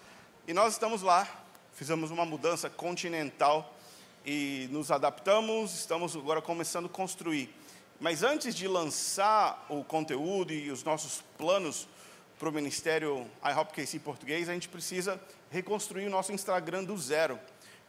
E 0.47 0.53
nós 0.53 0.74
estamos 0.74 1.01
lá, 1.01 1.27
fizemos 1.74 2.12
uma 2.12 2.25
mudança 2.25 2.69
continental 2.69 3.75
e 4.24 4.69
nos 4.69 4.92
adaptamos, 4.92 5.74
estamos 5.74 6.15
agora 6.15 6.44
começando 6.44 6.85
a 6.85 6.89
construir. 6.89 7.51
Mas 7.99 8.21
antes 8.21 8.54
de 8.54 8.68
lançar 8.68 9.66
o 9.68 9.83
conteúdo 9.83 10.54
e 10.54 10.69
os 10.69 10.83
nossos 10.83 11.23
planos 11.40 11.87
para 12.37 12.49
o 12.49 12.52
ministério 12.52 13.28
iHopKC 13.44 13.97
português, 13.97 14.47
a 14.47 14.54
gente 14.54 14.69
precisa 14.69 15.19
reconstruir 15.49 16.06
o 16.06 16.11
nosso 16.11 16.31
Instagram 16.31 16.83
do 16.83 16.95
zero. 16.95 17.40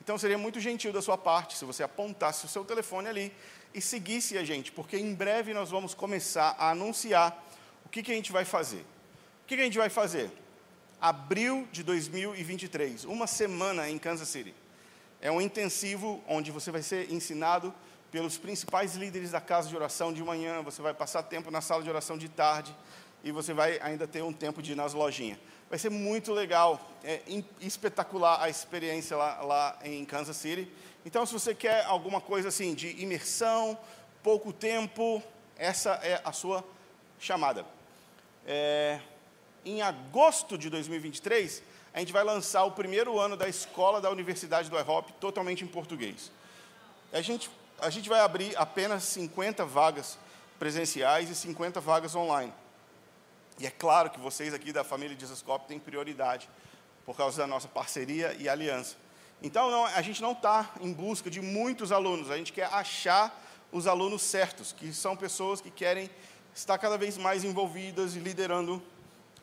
Então 0.02 0.16
seria 0.19 0.38
muito 0.38 0.59
gentil 0.59 0.92
da 0.92 1.02
sua 1.02 1.19
parte 1.19 1.57
se 1.57 1.64
você 1.64 1.83
apontasse 1.83 2.45
o 2.45 2.49
seu 2.49 2.64
telefone 2.64 3.09
ali 3.09 3.33
e 3.75 3.80
seguisse 3.80 4.37
a 4.37 4.45
gente, 4.45 4.73
porque 4.73 4.97
em 4.97 5.14
breve 5.14 5.54
nós 5.54 5.71
vamos 5.71 5.95
começar 5.95 6.57
a 6.59 6.71
anunciar 6.71 7.47
o 7.85 7.88
que, 7.88 8.02
que 8.02 8.11
a 8.12 8.14
gente 8.14 8.33
vai 8.33 8.45
fazer. 8.45 8.80
O 8.80 9.47
que, 9.47 9.57
que 9.57 9.62
a 9.62 9.64
gente 9.64 9.78
vai 9.78 9.90
fazer? 9.90 10.30
Abril 11.00 11.69
de 11.73 11.83
2023, 11.83 13.04
uma 13.04 13.26
semana 13.26 13.88
em 13.88 13.99
Kansas 13.99 14.28
City. 14.28 14.54
É 15.21 15.30
um 15.30 15.40
intensivo 15.40 16.23
onde 16.26 16.50
você 16.50 16.71
vai 16.71 16.83
ser 16.83 17.12
ensinado 17.12 17.75
pelos 18.11 18.37
principais 18.37 18.95
líderes 18.95 19.30
da 19.30 19.40
casa 19.40 19.69
de 19.69 19.76
oração 19.76 20.12
de 20.12 20.23
manhã, 20.23 20.62
você 20.62 20.83
vai 20.83 20.92
passar 20.92 21.23
tempo 21.23 21.50
na 21.50 21.61
sala 21.61 21.83
de 21.83 21.88
oração 21.88 22.19
de 22.19 22.28
tarde 22.28 22.75
e 23.23 23.30
você 23.30 23.52
vai 23.52 23.78
ainda 23.80 24.07
ter 24.07 24.23
um 24.23 24.33
tempo 24.33 24.62
de 24.62 24.73
ir 24.73 24.75
nas 24.75 24.95
lojinhas. 24.95 25.38
Vai 25.70 25.78
ser 25.78 25.88
muito 25.88 26.32
legal, 26.32 26.80
é 27.04 27.20
espetacular 27.60 28.42
a 28.42 28.48
experiência 28.48 29.16
lá, 29.16 29.40
lá 29.40 29.78
em 29.84 30.04
Kansas 30.04 30.36
City. 30.36 30.68
Então, 31.06 31.24
se 31.24 31.32
você 31.32 31.54
quer 31.54 31.84
alguma 31.84 32.20
coisa 32.20 32.48
assim 32.48 32.74
de 32.74 33.00
imersão, 33.00 33.78
pouco 34.20 34.52
tempo, 34.52 35.22
essa 35.56 35.90
é 36.02 36.20
a 36.24 36.32
sua 36.32 36.64
chamada. 37.20 37.64
É, 38.44 38.98
em 39.64 39.80
agosto 39.80 40.58
de 40.58 40.68
2023, 40.68 41.62
a 41.94 42.00
gente 42.00 42.12
vai 42.12 42.24
lançar 42.24 42.64
o 42.64 42.72
primeiro 42.72 43.20
ano 43.20 43.36
da 43.36 43.48
escola 43.48 44.00
da 44.00 44.10
Universidade 44.10 44.68
do 44.68 44.76
IHOP 44.76 45.12
totalmente 45.20 45.62
em 45.62 45.68
português. 45.68 46.32
A 47.12 47.20
gente, 47.20 47.48
a 47.78 47.90
gente 47.90 48.08
vai 48.08 48.20
abrir 48.20 48.56
apenas 48.56 49.04
50 49.04 49.64
vagas 49.64 50.18
presenciais 50.58 51.30
e 51.30 51.34
50 51.36 51.80
vagas 51.80 52.14
online. 52.16 52.52
E 53.60 53.66
é 53.66 53.70
claro 53.70 54.08
que 54.08 54.18
vocês 54.18 54.54
aqui 54.54 54.72
da 54.72 54.82
família 54.82 55.14
Dizascope 55.14 55.68
têm 55.68 55.78
prioridade, 55.78 56.48
por 57.04 57.14
causa 57.14 57.36
da 57.36 57.46
nossa 57.46 57.68
parceria 57.68 58.34
e 58.38 58.48
aliança. 58.48 58.96
Então, 59.42 59.70
não, 59.70 59.84
a 59.84 60.00
gente 60.00 60.22
não 60.22 60.32
está 60.32 60.70
em 60.80 60.90
busca 60.90 61.30
de 61.30 61.42
muitos 61.42 61.92
alunos, 61.92 62.30
a 62.30 62.38
gente 62.38 62.54
quer 62.54 62.72
achar 62.72 63.38
os 63.70 63.86
alunos 63.86 64.22
certos, 64.22 64.72
que 64.72 64.94
são 64.94 65.14
pessoas 65.14 65.60
que 65.60 65.70
querem 65.70 66.08
estar 66.54 66.78
cada 66.78 66.96
vez 66.96 67.18
mais 67.18 67.44
envolvidas 67.44 68.16
e 68.16 68.18
liderando 68.18 68.82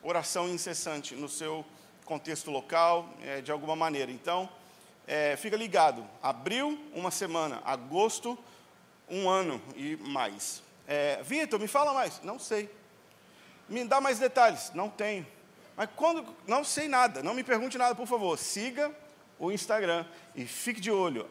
oração 0.02 0.48
incessante 0.48 1.14
no 1.14 1.28
seu 1.28 1.64
contexto 2.04 2.50
local, 2.50 3.08
é, 3.22 3.40
de 3.40 3.52
alguma 3.52 3.76
maneira. 3.76 4.10
Então, 4.10 4.48
é, 5.06 5.36
fica 5.36 5.56
ligado. 5.56 6.04
Abril, 6.20 6.76
uma 6.92 7.12
semana. 7.12 7.62
Agosto, 7.64 8.36
um 9.08 9.28
ano 9.28 9.62
e 9.76 9.96
mais. 9.96 10.60
É, 10.88 11.22
Vitor, 11.22 11.60
me 11.60 11.68
fala 11.68 11.94
mais. 11.94 12.20
Não 12.22 12.36
sei. 12.38 12.77
Me 13.68 13.84
dá 13.84 14.00
mais 14.00 14.18
detalhes. 14.18 14.72
Não 14.74 14.88
tenho. 14.88 15.26
Mas 15.76 15.88
quando. 15.94 16.34
Não 16.46 16.64
sei 16.64 16.88
nada. 16.88 17.22
Não 17.22 17.34
me 17.34 17.44
pergunte 17.44 17.76
nada, 17.78 17.94
por 17.94 18.06
favor. 18.06 18.38
Siga 18.38 18.90
o 19.38 19.52
Instagram 19.52 20.04
e 20.34 20.44
fique 20.46 20.80
de 20.80 20.90
olho. 20.90 21.28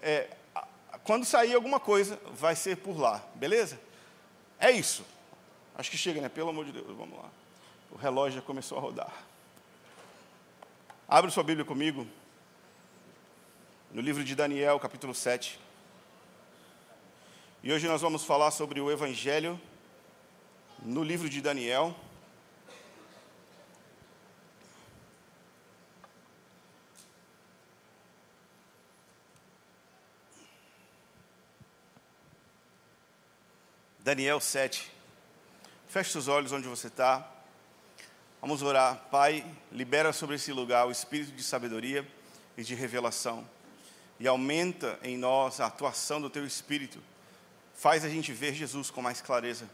É, 0.00 0.28
quando 1.04 1.24
sair 1.24 1.54
alguma 1.54 1.80
coisa, 1.80 2.18
vai 2.32 2.56
ser 2.56 2.76
por 2.76 2.98
lá. 2.98 3.22
Beleza? 3.34 3.78
É 4.58 4.70
isso. 4.70 5.04
Acho 5.76 5.90
que 5.90 5.98
chega, 5.98 6.20
né? 6.20 6.28
Pelo 6.28 6.50
amor 6.50 6.64
de 6.64 6.72
Deus. 6.72 6.86
Vamos 6.96 7.18
lá. 7.18 7.28
O 7.90 7.96
relógio 7.96 8.40
já 8.40 8.46
começou 8.46 8.78
a 8.78 8.80
rodar. 8.80 9.12
Abre 11.08 11.30
sua 11.30 11.42
Bíblia 11.42 11.64
comigo. 11.64 12.06
No 13.92 14.00
livro 14.00 14.24
de 14.24 14.34
Daniel, 14.34 14.80
capítulo 14.80 15.14
7. 15.14 15.60
E 17.62 17.72
hoje 17.72 17.86
nós 17.86 18.00
vamos 18.00 18.24
falar 18.24 18.50
sobre 18.50 18.80
o 18.80 18.90
Evangelho 18.90 19.60
no 20.84 21.02
livro 21.02 21.30
de 21.30 21.40
Daniel. 21.40 21.96
Daniel 33.98 34.38
7. 34.38 34.92
Feche 35.88 36.10
seus 36.10 36.28
olhos 36.28 36.52
onde 36.52 36.68
você 36.68 36.88
está. 36.88 37.26
Vamos 38.38 38.60
orar. 38.60 39.06
Pai, 39.10 39.42
libera 39.72 40.12
sobre 40.12 40.36
esse 40.36 40.52
lugar 40.52 40.86
o 40.86 40.90
espírito 40.90 41.32
de 41.32 41.42
sabedoria 41.42 42.06
e 42.58 42.62
de 42.62 42.74
revelação. 42.74 43.48
E 44.20 44.28
aumenta 44.28 44.98
em 45.02 45.16
nós 45.16 45.60
a 45.60 45.66
atuação 45.66 46.20
do 46.20 46.28
teu 46.28 46.46
espírito 46.46 47.02
faz 47.74 48.04
a 48.04 48.08
gente 48.08 48.32
ver 48.32 48.54
Jesus 48.54 48.90
com 48.90 49.02
mais 49.02 49.20
clareza, 49.20 49.68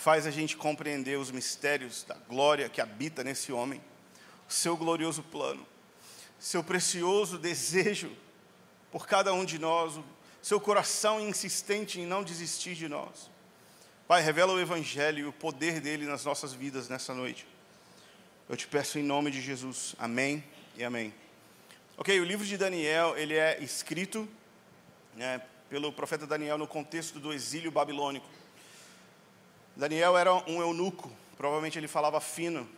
faz 0.00 0.26
a 0.26 0.30
gente 0.30 0.56
compreender 0.56 1.18
os 1.18 1.30
mistérios 1.30 2.04
da 2.04 2.14
glória 2.14 2.70
que 2.70 2.80
habita 2.80 3.22
nesse 3.22 3.52
homem, 3.52 3.80
o 4.48 4.52
seu 4.52 4.74
glorioso 4.74 5.22
plano, 5.22 5.66
seu 6.38 6.64
precioso 6.64 7.38
desejo 7.38 8.10
por 8.90 9.06
cada 9.06 9.34
um 9.34 9.44
de 9.44 9.58
nós, 9.58 10.00
seu 10.40 10.58
coração 10.58 11.20
insistente 11.20 12.00
em 12.00 12.06
não 12.06 12.24
desistir 12.24 12.74
de 12.74 12.88
nós. 12.88 13.30
Pai, 14.08 14.22
revela 14.22 14.54
o 14.54 14.58
Evangelho 14.58 15.18
e 15.18 15.26
o 15.26 15.32
poder 15.32 15.80
dele 15.80 16.06
nas 16.06 16.24
nossas 16.24 16.54
vidas 16.54 16.88
nessa 16.88 17.14
noite. 17.14 17.46
Eu 18.48 18.56
te 18.56 18.66
peço 18.66 18.98
em 18.98 19.02
nome 19.02 19.30
de 19.30 19.40
Jesus. 19.40 19.94
Amém 19.98 20.42
e 20.76 20.82
amém. 20.82 21.14
Ok, 21.98 22.18
o 22.18 22.24
livro 22.24 22.46
de 22.46 22.56
Daniel, 22.56 23.16
ele 23.18 23.34
é 23.34 23.62
escrito 23.62 24.26
né, 25.14 25.42
pelo 25.68 25.92
profeta 25.92 26.26
Daniel 26.26 26.56
no 26.56 26.66
contexto 26.66 27.20
do 27.20 27.32
exílio 27.34 27.70
babilônico. 27.70 28.26
Daniel 29.80 30.14
era 30.18 30.34
um 30.34 30.60
eunuco, 30.60 31.10
provavelmente 31.38 31.78
ele 31.78 31.88
falava 31.88 32.20
fino, 32.20 32.68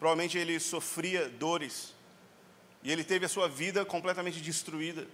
provavelmente 0.00 0.36
ele 0.36 0.58
sofria 0.58 1.28
dores, 1.28 1.94
e 2.82 2.90
ele 2.90 3.04
teve 3.04 3.26
a 3.26 3.28
sua 3.28 3.48
vida 3.48 3.84
completamente 3.84 4.40
destruída 4.40 5.06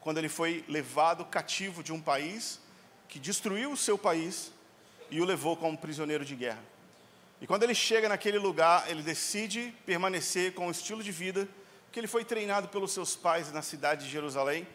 quando 0.00 0.18
ele 0.18 0.28
foi 0.28 0.64
levado 0.68 1.24
cativo 1.24 1.82
de 1.82 1.92
um 1.92 2.00
país 2.00 2.60
que 3.08 3.18
destruiu 3.18 3.72
o 3.72 3.76
seu 3.76 3.98
país 3.98 4.52
e 5.10 5.20
o 5.20 5.24
levou 5.24 5.56
como 5.56 5.76
prisioneiro 5.76 6.24
de 6.24 6.36
guerra. 6.36 6.62
E 7.40 7.46
quando 7.46 7.64
ele 7.64 7.74
chega 7.74 8.08
naquele 8.08 8.38
lugar, 8.38 8.88
ele 8.88 9.02
decide 9.02 9.74
permanecer 9.84 10.54
com 10.54 10.68
o 10.68 10.70
estilo 10.70 11.02
de 11.02 11.10
vida 11.10 11.48
que 11.90 11.98
ele 11.98 12.06
foi 12.06 12.24
treinado 12.24 12.68
pelos 12.68 12.92
seus 12.92 13.16
pais 13.16 13.50
na 13.50 13.60
cidade 13.60 14.04
de 14.04 14.10
Jerusalém 14.12 14.68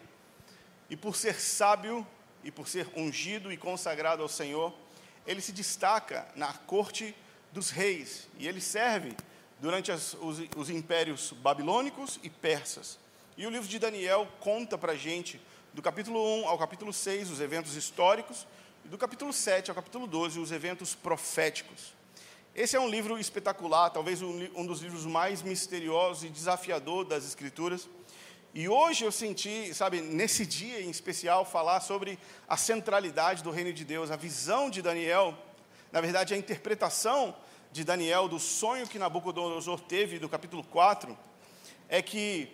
e 0.90 0.96
por 0.96 1.16
ser 1.16 1.40
sábio 1.40 2.06
e 2.42 2.50
por 2.50 2.68
ser 2.68 2.86
ungido 2.94 3.50
e 3.50 3.56
consagrado 3.56 4.22
ao 4.22 4.28
Senhor, 4.28 4.83
ele 5.26 5.40
se 5.40 5.52
destaca 5.52 6.26
na 6.34 6.52
corte 6.52 7.14
dos 7.52 7.70
reis 7.70 8.28
e 8.38 8.46
ele 8.46 8.60
serve 8.60 9.14
durante 9.60 9.90
as, 9.90 10.14
os, 10.14 10.38
os, 10.56 10.68
impérios 10.68 11.32
babilônicos 11.32 12.18
e 12.22 12.28
persas. 12.28 12.98
E 13.36 13.46
o 13.46 13.50
livro 13.50 13.68
de 13.68 13.78
Daniel 13.78 14.28
conta 14.40 14.76
para 14.76 14.92
a 14.92 14.96
gente, 14.96 15.40
do 15.72 15.80
capítulo 15.80 16.42
1 16.42 16.48
ao 16.48 16.58
capítulo 16.58 16.92
6, 16.92 17.30
os 17.30 17.40
eventos 17.40 17.74
históricos, 17.74 18.46
e 18.84 18.88
do 18.88 18.98
capítulo 18.98 19.32
7 19.32 19.70
ao 19.70 19.74
capítulo 19.74 20.06
12, 20.06 20.38
os 20.38 20.52
eventos 20.52 20.94
proféticos. 20.94 21.94
Esse 22.54 22.76
é 22.76 22.80
um 22.80 22.88
livro 22.88 23.18
espetacular, 23.18 23.90
talvez 23.90 24.22
um, 24.22 24.48
um 24.54 24.66
dos 24.66 24.80
livros 24.80 25.04
mais 25.04 25.42
misteriosos 25.42 26.24
e 26.24 26.28
desafiador 26.28 27.04
das 27.04 27.24
Escrituras. 27.24 27.88
E 28.54 28.68
hoje 28.68 29.04
eu 29.04 29.10
senti, 29.10 29.74
sabe, 29.74 30.00
nesse 30.00 30.46
dia 30.46 30.80
em 30.80 30.88
especial, 30.88 31.44
falar 31.44 31.80
sobre 31.80 32.16
a 32.48 32.56
centralidade 32.56 33.42
do 33.42 33.50
reino 33.50 33.72
de 33.72 33.84
Deus, 33.84 34.12
a 34.12 34.16
visão 34.16 34.70
de 34.70 34.80
Daniel, 34.80 35.36
na 35.90 36.00
verdade, 36.00 36.34
a 36.34 36.36
interpretação 36.36 37.34
de 37.72 37.82
Daniel 37.82 38.28
do 38.28 38.38
sonho 38.38 38.86
que 38.86 38.96
Nabucodonosor 38.96 39.80
teve, 39.80 40.20
do 40.20 40.28
capítulo 40.28 40.62
4, 40.62 41.18
é 41.88 42.00
que 42.00 42.48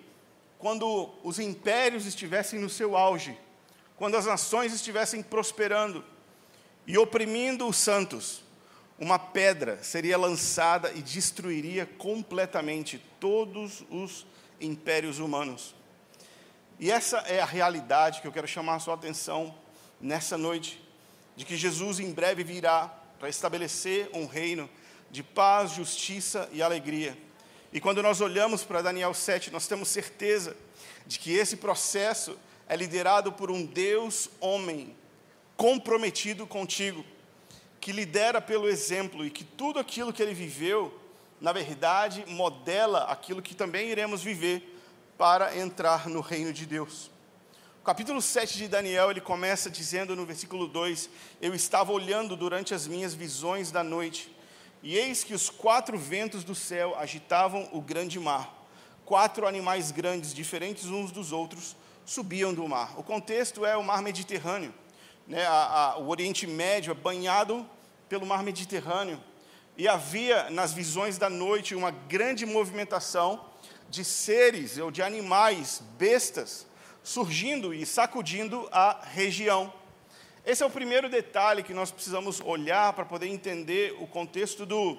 quando 0.59 1.11
os 1.23 1.39
impérios 1.39 2.07
estivessem 2.07 2.59
no 2.59 2.71
seu 2.71 2.97
auge, 2.97 3.39
quando 3.99 4.17
as 4.17 4.25
nações 4.25 4.73
estivessem 4.73 5.23
prosperando 5.23 6.03
e 6.87 6.97
oprimindo 6.97 7.69
os 7.69 7.77
santos, 7.77 8.43
uma 8.99 9.19
pedra 9.19 9.83
seria 9.83 10.17
lançada 10.17 10.93
e 10.93 11.03
destruiria 11.03 11.85
completamente 11.85 12.99
todos 13.21 13.85
os 13.91 14.27
impérios 14.59 15.19
humanos. 15.19 15.79
E 16.81 16.91
essa 16.91 17.19
é 17.19 17.43
a 17.43 17.45
realidade 17.45 18.23
que 18.23 18.27
eu 18.27 18.33
quero 18.33 18.49
chamar 18.49 18.77
a 18.77 18.79
sua 18.79 18.95
atenção 18.95 19.55
nessa 20.01 20.39
noite, 20.39 20.83
de 21.37 21.45
que 21.45 21.55
Jesus 21.55 22.01
em 22.01 22.11
breve 22.11 22.43
virá 22.43 22.91
para 23.19 23.29
estabelecer 23.29 24.09
um 24.15 24.25
reino 24.25 24.69
de 25.11 25.23
paz, 25.23 25.73
justiça 25.73 26.49
e 26.51 26.63
alegria. 26.63 27.15
E 27.71 27.83
quando 27.83 28.03
nós 28.03 28.23
olhamos 28.23 28.65
para 28.65 28.81
Daniel 28.81 29.13
7, 29.13 29.51
nós 29.51 29.69
temos 29.69 29.89
certeza 29.89 30.57
de 31.07 31.19
que 31.19 31.35
esse 31.35 31.59
processo 31.59 32.39
é 32.67 32.75
liderado 32.75 33.31
por 33.31 33.51
um 33.51 33.67
Deus 33.67 34.31
homem 34.41 34.97
comprometido 35.59 36.47
contigo, 36.47 37.05
que 37.79 37.93
lidera 37.93 38.41
pelo 38.41 38.67
exemplo 38.67 39.23
e 39.23 39.31
que 39.31 39.45
tudo 39.45 39.79
aquilo 39.79 40.15
que 40.15 40.23
ele 40.23 40.33
viveu, 40.33 40.99
na 41.43 41.53
verdade, 41.53 42.25
modela 42.27 43.05
aquilo 43.05 43.43
que 43.43 43.55
também 43.55 43.91
iremos 43.91 44.23
viver 44.23 44.80
para 45.21 45.55
entrar 45.55 46.09
no 46.09 46.23
reino 46.23 46.51
de 46.51 46.65
Deus. 46.65 47.11
O 47.83 47.85
capítulo 47.85 48.23
7 48.23 48.57
de 48.57 48.67
Daniel, 48.67 49.11
ele 49.11 49.21
começa 49.21 49.69
dizendo 49.69 50.17
no 50.17 50.25
versículo 50.25 50.67
2: 50.67 51.11
Eu 51.43 51.55
estava 51.55 51.93
olhando 51.93 52.35
durante 52.35 52.73
as 52.73 52.87
minhas 52.87 53.13
visões 53.13 53.71
da 53.71 53.85
noite, 53.85 54.35
e 54.83 54.97
eis 54.97 55.23
que 55.23 55.35
os 55.35 55.51
quatro 55.51 55.99
ventos 55.99 56.43
do 56.43 56.55
céu 56.55 56.97
agitavam 56.99 57.69
o 57.71 57.83
grande 57.83 58.19
mar. 58.19 58.67
Quatro 59.05 59.47
animais 59.47 59.91
grandes, 59.91 60.33
diferentes 60.33 60.87
uns 60.87 61.13
dos 61.13 61.33
outros, 61.33 61.77
subiam 62.07 62.55
do 62.55 62.67
mar. 62.67 62.99
O 62.99 63.03
contexto 63.03 63.67
é 63.67 63.77
o 63.77 63.85
mar 63.85 64.01
Mediterrâneo. 64.01 64.73
Né? 65.27 65.45
A, 65.45 65.53
a, 65.53 65.99
o 65.99 66.09
Oriente 66.09 66.47
Médio 66.47 66.93
é 66.93 66.95
banhado 66.95 67.69
pelo 68.09 68.25
mar 68.25 68.43
Mediterrâneo. 68.43 69.23
E 69.77 69.87
havia 69.87 70.49
nas 70.49 70.73
visões 70.73 71.19
da 71.19 71.29
noite 71.29 71.75
uma 71.75 71.91
grande 71.91 72.47
movimentação 72.47 73.50
de 73.91 74.05
seres 74.05 74.79
ou 74.79 74.91
de 74.91 75.03
animais, 75.03 75.83
bestas, 75.99 76.67
surgindo 77.03 77.75
e 77.75 77.85
sacudindo 77.85 78.69
a 78.71 79.01
região. 79.05 79.73
Esse 80.47 80.63
é 80.63 80.67
o 80.67 80.71
primeiro 80.71 81.09
detalhe 81.09 81.63
que 81.63 81.75
nós 81.75 81.91
precisamos 81.91 82.41
olhar 82.41 82.93
para 82.93 83.05
poder 83.05 83.27
entender 83.27 83.97
o 84.01 84.07
contexto 84.07 84.65
do, 84.65 84.97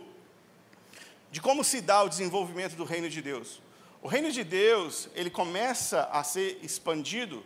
de 1.31 1.41
como 1.41 1.63
se 1.63 1.79
dá 1.81 2.03
o 2.03 2.10
desenvolvimento 2.10 2.75
do 2.75 2.83
reino 2.83 3.10
de 3.10 3.21
Deus. 3.21 3.62
O 4.01 4.07
reino 4.07 4.31
de 4.31 4.43
Deus, 4.43 5.10
ele 5.15 5.29
começa 5.29 6.10
a 6.12 6.24
ser 6.24 6.60
expandido 6.62 7.43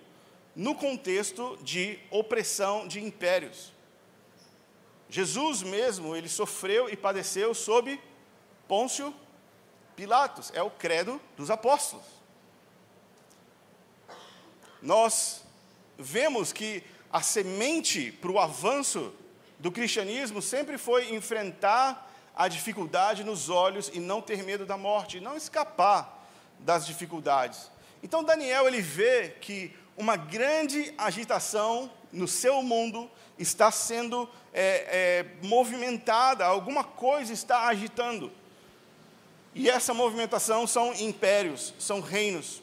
no 0.56 0.74
contexto 0.74 1.58
de 1.62 2.00
opressão 2.10 2.88
de 2.88 3.04
impérios. 3.04 3.74
Jesus 5.10 5.62
mesmo, 5.62 6.16
ele 6.16 6.28
sofreu 6.28 6.90
e 6.90 6.96
padeceu 6.96 7.54
sob 7.54 8.00
Pôncio 8.68 9.14
Pilatos, 9.96 10.52
é 10.54 10.62
o 10.62 10.70
credo 10.70 11.22
dos 11.38 11.50
apóstolos. 11.50 12.06
Nós 14.82 15.42
vemos 15.98 16.52
que 16.52 16.84
a 17.12 17.22
semente 17.22 18.12
para 18.12 18.32
o 18.32 18.40
avanço 18.40 19.14
do 19.58 19.72
cristianismo 19.72 20.42
sempre 20.42 20.78
foi 20.78 21.14
enfrentar 21.14 22.12
a 22.36 22.48
dificuldade 22.48 23.24
nos 23.24 23.50
olhos 23.50 23.90
e 23.94 24.00
não 24.00 24.22
ter 24.22 24.44
medo 24.44 24.66
da 24.66 24.78
morte, 24.78 25.22
não 25.22 25.38
escapar 25.38 26.28
das 26.60 26.86
dificuldades. 26.86 27.72
Então 28.04 28.24
Daniel 28.24 28.68
ele 28.68 28.82
vê 28.82 29.30
que 29.40 29.74
uma 29.98 30.18
grande 30.18 30.94
agitação 30.98 31.90
no 32.12 32.28
seu 32.28 32.62
mundo 32.62 33.10
está 33.40 33.72
sendo 33.72 34.30
é, 34.54 35.24
é, 35.42 35.48
movimentada, 35.48 36.46
alguma 36.46 36.84
coisa 36.84 37.32
está 37.34 37.68
agitando. 37.68 38.32
E 39.58 39.70
essa 39.70 39.94
movimentação 39.94 40.68
são 40.68 40.94
impérios, 40.94 41.74
são 41.80 42.02
reinos. 42.02 42.62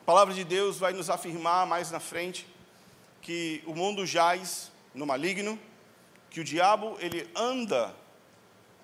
A 0.00 0.04
palavra 0.04 0.34
de 0.34 0.42
Deus 0.42 0.76
vai 0.76 0.92
nos 0.92 1.08
afirmar 1.08 1.64
mais 1.64 1.92
na 1.92 2.00
frente 2.00 2.44
que 3.20 3.62
o 3.64 3.72
mundo 3.72 4.04
jaz 4.04 4.72
no 4.92 5.06
maligno, 5.06 5.56
que 6.28 6.40
o 6.40 6.44
diabo 6.44 6.96
ele 6.98 7.30
anda 7.36 7.94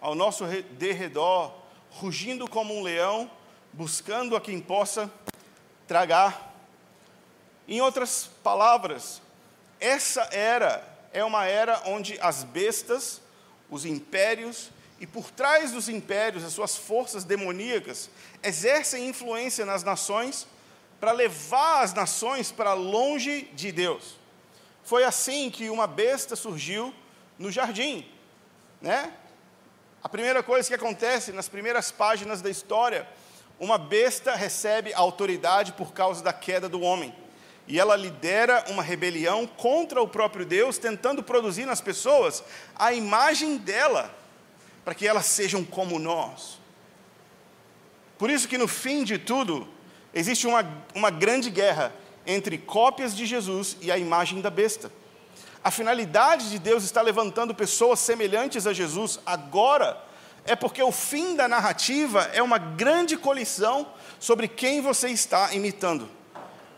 ao 0.01 0.15
nosso 0.15 0.45
derredor, 0.79 1.53
rugindo 1.91 2.49
como 2.49 2.73
um 2.73 2.85
leão, 2.85 3.29
buscando 3.73 4.37
a 4.37 4.41
quem 4.41 4.61
possa 4.61 5.11
tragar. 5.89 6.55
Em 7.67 7.81
outras 7.81 8.31
palavras, 8.45 9.21
essa 9.81 10.23
era 10.31 10.87
é 11.13 11.25
uma 11.25 11.47
era 11.47 11.83
onde 11.85 12.17
as 12.21 12.45
bestas, 12.45 13.21
os 13.69 13.85
impérios 13.85 14.71
e 15.00 15.07
por 15.07 15.31
trás 15.31 15.73
dos 15.73 15.88
impérios, 15.88 16.45
as 16.45 16.52
suas 16.52 16.76
forças 16.76 17.25
demoníacas 17.25 18.11
exercem 18.43 19.09
influência 19.09 19.64
nas 19.64 19.85
nações 19.85 20.47
para 21.00 21.12
levar 21.12 21.83
as 21.83 21.95
nações 21.95 22.50
para 22.50 22.73
longe 22.73 23.43
de 23.52 23.71
Deus. 23.71 24.17
Foi 24.83 25.05
assim 25.05 25.50
que 25.50 25.71
uma 25.71 25.87
besta 25.87 26.35
surgiu 26.35 26.93
no 27.38 27.50
jardim, 27.52 28.07
né? 28.81 29.12
A 30.02 30.09
primeira 30.09 30.43
coisa 30.43 30.69
que 30.69 30.75
acontece 30.75 31.33
nas 31.33 31.49
primeiras 31.49 31.90
páginas 31.90 32.40
da 32.40 32.50
história, 32.50 33.07
uma 33.61 33.76
besta 33.76 34.35
recebe 34.35 34.93
autoridade 34.95 35.73
por 35.73 35.93
causa 35.93 36.23
da 36.23 36.33
queda 36.33 36.69
do 36.69 36.81
homem. 36.81 37.14
E 37.67 37.78
ela 37.78 37.97
lidera 37.97 38.64
uma 38.69 38.83
rebelião 38.83 39.47
contra 39.47 40.00
o 40.00 40.09
próprio 40.09 40.47
Deus, 40.47 40.78
tentando 40.78 41.23
produzir 41.23 41.67
nas 41.67 41.81
pessoas 41.81 42.43
a 42.75 42.93
imagem 42.93 43.59
dela, 43.59 44.14
para 44.88 44.95
que 44.95 45.07
elas 45.07 45.26
sejam 45.26 45.62
como 45.62 45.99
nós. 45.99 46.59
Por 48.16 48.30
isso 48.30 48.49
que 48.49 48.57
no 48.57 48.66
fim 48.66 49.04
de 49.04 49.18
tudo, 49.18 49.68
existe 50.14 50.47
uma, 50.47 50.66
uma 50.95 51.11
grande 51.11 51.50
guerra 51.50 51.92
entre 52.26 52.57
cópias 52.57 53.14
de 53.14 53.26
Jesus 53.26 53.76
e 53.83 53.92
a 53.92 53.99
imagem 53.99 54.40
da 54.40 54.49
besta. 54.49 54.90
A 55.62 55.71
finalidade 55.71 56.49
de 56.49 56.59
Deus 56.59 56.85
está 56.85 57.02
levantando 57.02 57.54
pessoas 57.54 58.00
semelhantes 58.00 58.66
a 58.66 58.73
Jesus 58.73 59.21
agora, 59.26 60.02
é 60.47 60.57
porque 60.57 60.83
o 60.83 60.90
fim 60.90 61.37
da 61.37 61.47
narrativa 61.47 62.23
é 62.33 62.42
uma 62.42 62.57
grande 62.57 63.14
colisão 63.14 63.92
sobre 64.18 64.49
quem 64.49 64.80
você 64.80 65.11
está 65.11 65.52
imitando, 65.52 66.09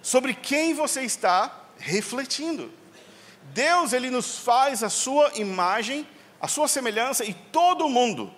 sobre 0.03 0.35
quem 0.35 0.75
você 0.75 1.03
está 1.03 1.61
refletindo. 1.79 2.73
Deus, 3.55 3.93
ele 3.93 4.11
nos 4.11 4.37
faz 4.37 4.83
a 4.83 4.89
sua 4.89 5.31
imagem, 5.37 6.05
a 6.41 6.49
sua 6.49 6.67
semelhança 6.67 7.25
e 7.25 7.35
todo 7.35 7.89
mundo, 7.89 8.33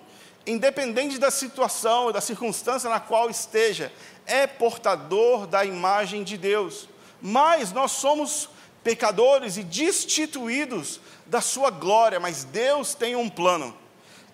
independente 0.45 1.17
da 1.17 1.31
situação, 1.31 2.11
da 2.11 2.19
circunstância 2.19 2.89
na 2.89 2.99
qual 2.99 3.29
esteja, 3.29 3.91
é 4.25 4.45
portador 4.45 5.47
da 5.47 5.63
imagem 5.63 6.23
de 6.23 6.37
Deus. 6.37 6.89
Mas 7.21 7.71
nós 7.71 7.93
somos 7.93 8.49
pecadores 8.83 9.55
e 9.55 9.63
destituídos 9.63 10.99
da 11.25 11.39
sua 11.39 11.69
glória, 11.69 12.19
mas 12.19 12.43
Deus 12.43 12.93
tem 12.93 13.15
um 13.15 13.29
plano: 13.29 13.73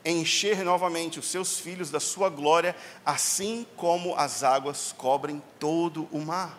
encher 0.04 0.64
novamente 0.64 1.20
os 1.20 1.28
seus 1.28 1.60
filhos 1.60 1.92
da 1.92 2.00
sua 2.00 2.30
glória, 2.30 2.76
assim 3.06 3.68
como 3.76 4.16
as 4.16 4.44
águas 4.44 4.94
cobrem 4.98 5.42
todo 5.60 6.10
o 6.12 6.20
mar. 6.20 6.58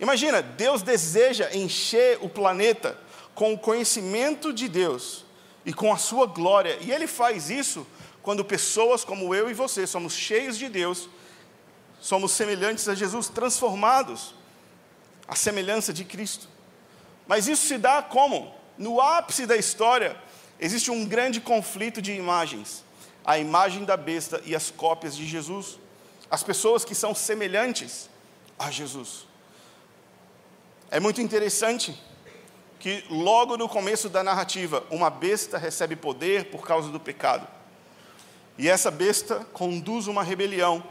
Imagina, 0.00 0.42
Deus 0.42 0.82
deseja 0.82 1.54
encher 1.54 2.18
o 2.20 2.28
planeta 2.28 2.98
com 3.36 3.52
o 3.52 3.58
conhecimento 3.58 4.52
de 4.52 4.68
Deus 4.68 5.21
e 5.64 5.72
com 5.72 5.92
a 5.92 5.96
sua 5.96 6.26
glória, 6.26 6.78
e 6.80 6.90
Ele 6.90 7.06
faz 7.06 7.50
isso 7.50 7.86
quando 8.22 8.44
pessoas 8.44 9.04
como 9.04 9.34
eu 9.34 9.50
e 9.50 9.54
você 9.54 9.86
somos 9.86 10.14
cheios 10.14 10.56
de 10.56 10.68
Deus, 10.68 11.08
somos 12.00 12.32
semelhantes 12.32 12.88
a 12.88 12.94
Jesus, 12.94 13.28
transformados 13.28 14.34
à 15.26 15.34
semelhança 15.34 15.92
de 15.92 16.04
Cristo. 16.04 16.48
Mas 17.26 17.46
isso 17.46 17.66
se 17.66 17.78
dá 17.78 18.02
como? 18.02 18.54
No 18.76 19.00
ápice 19.00 19.46
da 19.46 19.56
história, 19.56 20.16
existe 20.58 20.90
um 20.90 21.04
grande 21.06 21.40
conflito 21.40 22.02
de 22.02 22.12
imagens: 22.12 22.84
a 23.24 23.38
imagem 23.38 23.84
da 23.84 23.96
besta 23.96 24.42
e 24.44 24.54
as 24.54 24.70
cópias 24.70 25.16
de 25.16 25.26
Jesus. 25.26 25.78
As 26.30 26.42
pessoas 26.42 26.84
que 26.84 26.94
são 26.94 27.14
semelhantes 27.14 28.08
a 28.58 28.70
Jesus. 28.70 29.26
É 30.90 30.98
muito 30.98 31.20
interessante 31.20 31.98
que 32.82 33.04
logo 33.08 33.56
no 33.56 33.68
começo 33.68 34.08
da 34.08 34.24
narrativa, 34.24 34.84
uma 34.90 35.08
besta 35.08 35.56
recebe 35.56 35.94
poder 35.94 36.46
por 36.46 36.66
causa 36.66 36.88
do 36.88 36.98
pecado. 36.98 37.46
E 38.58 38.68
essa 38.68 38.90
besta 38.90 39.46
conduz 39.52 40.08
uma 40.08 40.24
rebelião. 40.24 40.82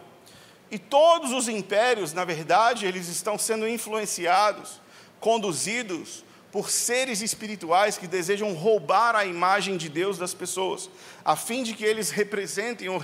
E 0.71 0.79
todos 0.79 1.33
os 1.33 1.49
impérios, 1.49 2.13
na 2.13 2.23
verdade, 2.23 2.85
eles 2.85 3.09
estão 3.09 3.37
sendo 3.37 3.67
influenciados 3.67 4.79
conduzidos 5.19 6.23
por 6.49 6.69
seres 6.69 7.21
espirituais 7.21 7.97
que 7.97 8.07
desejam 8.07 8.53
roubar 8.53 9.13
a 9.13 9.25
imagem 9.25 9.75
de 9.75 9.89
Deus 9.89 10.17
das 10.17 10.33
pessoas, 10.33 10.89
a 11.25 11.35
fim 11.35 11.61
de 11.61 11.73
que 11.73 11.83
eles 11.83 12.09
representem 12.09 12.87
ou 12.87 13.01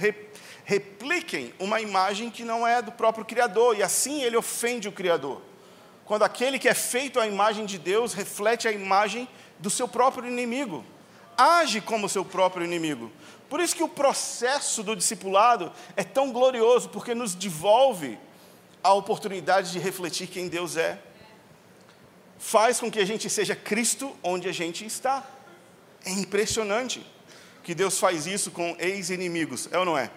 repliquem 0.63 1.53
uma 1.59 1.81
imagem 1.81 2.29
que 2.29 2.45
não 2.45 2.65
é 2.65 2.81
do 2.81 2.93
próprio 2.93 3.25
Criador, 3.25 3.77
e 3.77 3.83
assim 3.83 4.23
ele 4.23 4.37
ofende 4.37 4.87
o 4.87 4.93
Criador. 4.93 5.41
Quando 6.07 6.23
aquele 6.23 6.57
que 6.57 6.69
é 6.69 6.73
feito 6.73 7.19
à 7.19 7.27
imagem 7.27 7.65
de 7.65 7.77
Deus 7.77 8.13
reflete 8.13 8.65
a 8.65 8.71
imagem 8.71 9.27
do 9.59 9.69
seu 9.69 9.89
próprio 9.89 10.25
inimigo, 10.25 10.85
age 11.37 11.81
como 11.81 12.07
seu 12.07 12.23
próprio 12.23 12.65
inimigo. 12.65 13.11
Por 13.49 13.59
isso 13.59 13.75
que 13.75 13.83
o 13.83 13.89
processo 13.89 14.81
do 14.81 14.95
discipulado 14.95 15.69
é 15.97 16.05
tão 16.05 16.31
glorioso, 16.31 16.87
porque 16.87 17.13
nos 17.13 17.35
devolve 17.35 18.17
a 18.81 18.93
oportunidade 18.93 19.73
de 19.73 19.79
refletir 19.79 20.27
quem 20.27 20.47
Deus 20.47 20.77
é 20.77 20.97
faz 22.39 22.79
com 22.79 22.89
que 22.89 22.99
a 22.99 23.05
gente 23.05 23.29
seja 23.29 23.53
Cristo 23.53 24.15
onde 24.23 24.47
a 24.47 24.53
gente 24.53 24.85
está. 24.85 25.25
É 26.05 26.11
impressionante 26.11 27.05
que 27.63 27.75
Deus 27.75 27.99
faz 27.99 28.25
isso 28.25 28.49
com 28.49 28.77
ex-inimigos, 28.79 29.67
é 29.73 29.77
ou 29.77 29.83
não 29.83 29.97
é? 29.97 30.09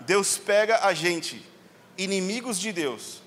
Deus 0.00 0.38
pega 0.38 0.86
a 0.86 0.94
gente, 0.94 1.44
inimigos 1.98 2.58
de 2.58 2.72
Deus, 2.72 3.20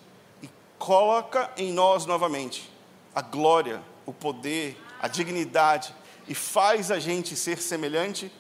coloca 0.77 1.51
em 1.57 1.71
nós 1.71 2.05
novamente 2.05 2.71
a 3.13 3.21
glória, 3.21 3.81
o 4.05 4.13
poder, 4.13 4.77
a 4.99 5.07
dignidade, 5.07 5.93
e 6.27 6.35
faz 6.35 6.91
a 6.91 6.99
gente 6.99 7.35
ser 7.35 7.57
semelhante 7.57 8.31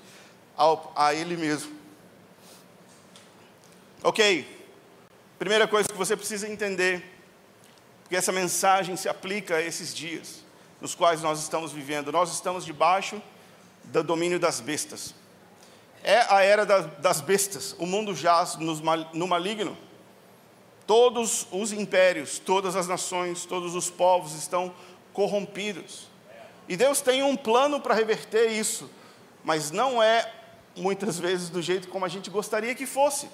ao, 0.55 0.91
a 0.95 1.13
Ele 1.13 1.35
mesmo. 1.35 1.75
Ok, 4.03 4.47
primeira 5.39 5.67
coisa 5.67 5.89
que 5.89 5.97
você 5.97 6.15
precisa 6.15 6.47
entender 6.47 7.17
porque 8.07 8.15
essa 8.15 8.31
mensagem 8.31 8.95
se 8.95 9.09
aplica 9.09 9.57
a 9.57 9.61
esses 9.61 9.93
dias 9.93 10.41
nos 10.79 10.95
quais 10.95 11.21
nós 11.21 11.41
estamos 11.41 11.73
vivendo. 11.73 12.09
Nós 12.09 12.31
estamos 12.31 12.63
debaixo 12.63 13.21
do 13.83 14.01
domínio 14.01 14.39
das 14.39 14.61
bestas. 14.61 15.13
É 16.01 16.25
a 16.33 16.41
era 16.41 16.65
das 16.65 17.19
bestas. 17.19 17.75
O 17.77 17.85
mundo 17.85 18.15
jaz 18.15 18.55
no 18.55 19.27
maligno. 19.27 19.77
Todos 20.87 21.45
os 21.51 21.73
impérios, 21.73 22.39
todas 22.39 22.75
as 22.75 22.87
nações, 22.87 23.45
todos 23.45 23.75
os 23.75 23.89
povos 23.89 24.33
estão 24.33 24.73
corrompidos. 25.11 26.07
E 26.67 26.77
Deus 26.77 27.01
tem 27.01 27.21
um 27.21 27.35
plano 27.35 27.79
para 27.81 27.93
reverter 27.93 28.51
isso, 28.51 28.89
mas 29.43 29.69
não 29.69 30.01
é 30.01 30.31
muitas 30.77 31.19
vezes 31.19 31.49
do 31.49 31.61
jeito 31.61 31.89
como 31.89 32.05
a 32.05 32.07
gente 32.07 32.29
gostaria 32.29 32.73
que 32.73 32.85
fosse. 32.85 33.29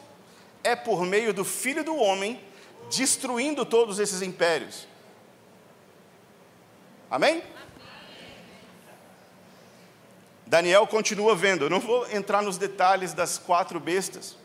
É 0.63 0.75
por 0.75 1.05
meio 1.05 1.33
do 1.33 1.45
Filho 1.45 1.83
do 1.83 1.95
Homem 1.95 2.39
destruindo 2.89 3.65
todos 3.65 3.99
esses 3.99 4.21
impérios. 4.21 4.87
Amém? 7.09 7.43
Daniel 10.47 10.87
continua 10.87 11.35
vendo. 11.35 11.65
Eu 11.65 11.69
não 11.69 11.79
vou 11.79 12.09
entrar 12.11 12.41
nos 12.41 12.57
detalhes 12.57 13.13
das 13.13 13.37
quatro 13.37 13.79
bestas, 13.79 14.37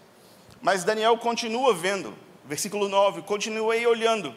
mas 0.61 0.85
Daniel 0.85 1.17
continua 1.17 1.73
vendo. 1.73 2.28
Versículo 2.49 2.89
9: 2.89 3.23
Continuei 3.23 3.87
olhando, 3.87 4.35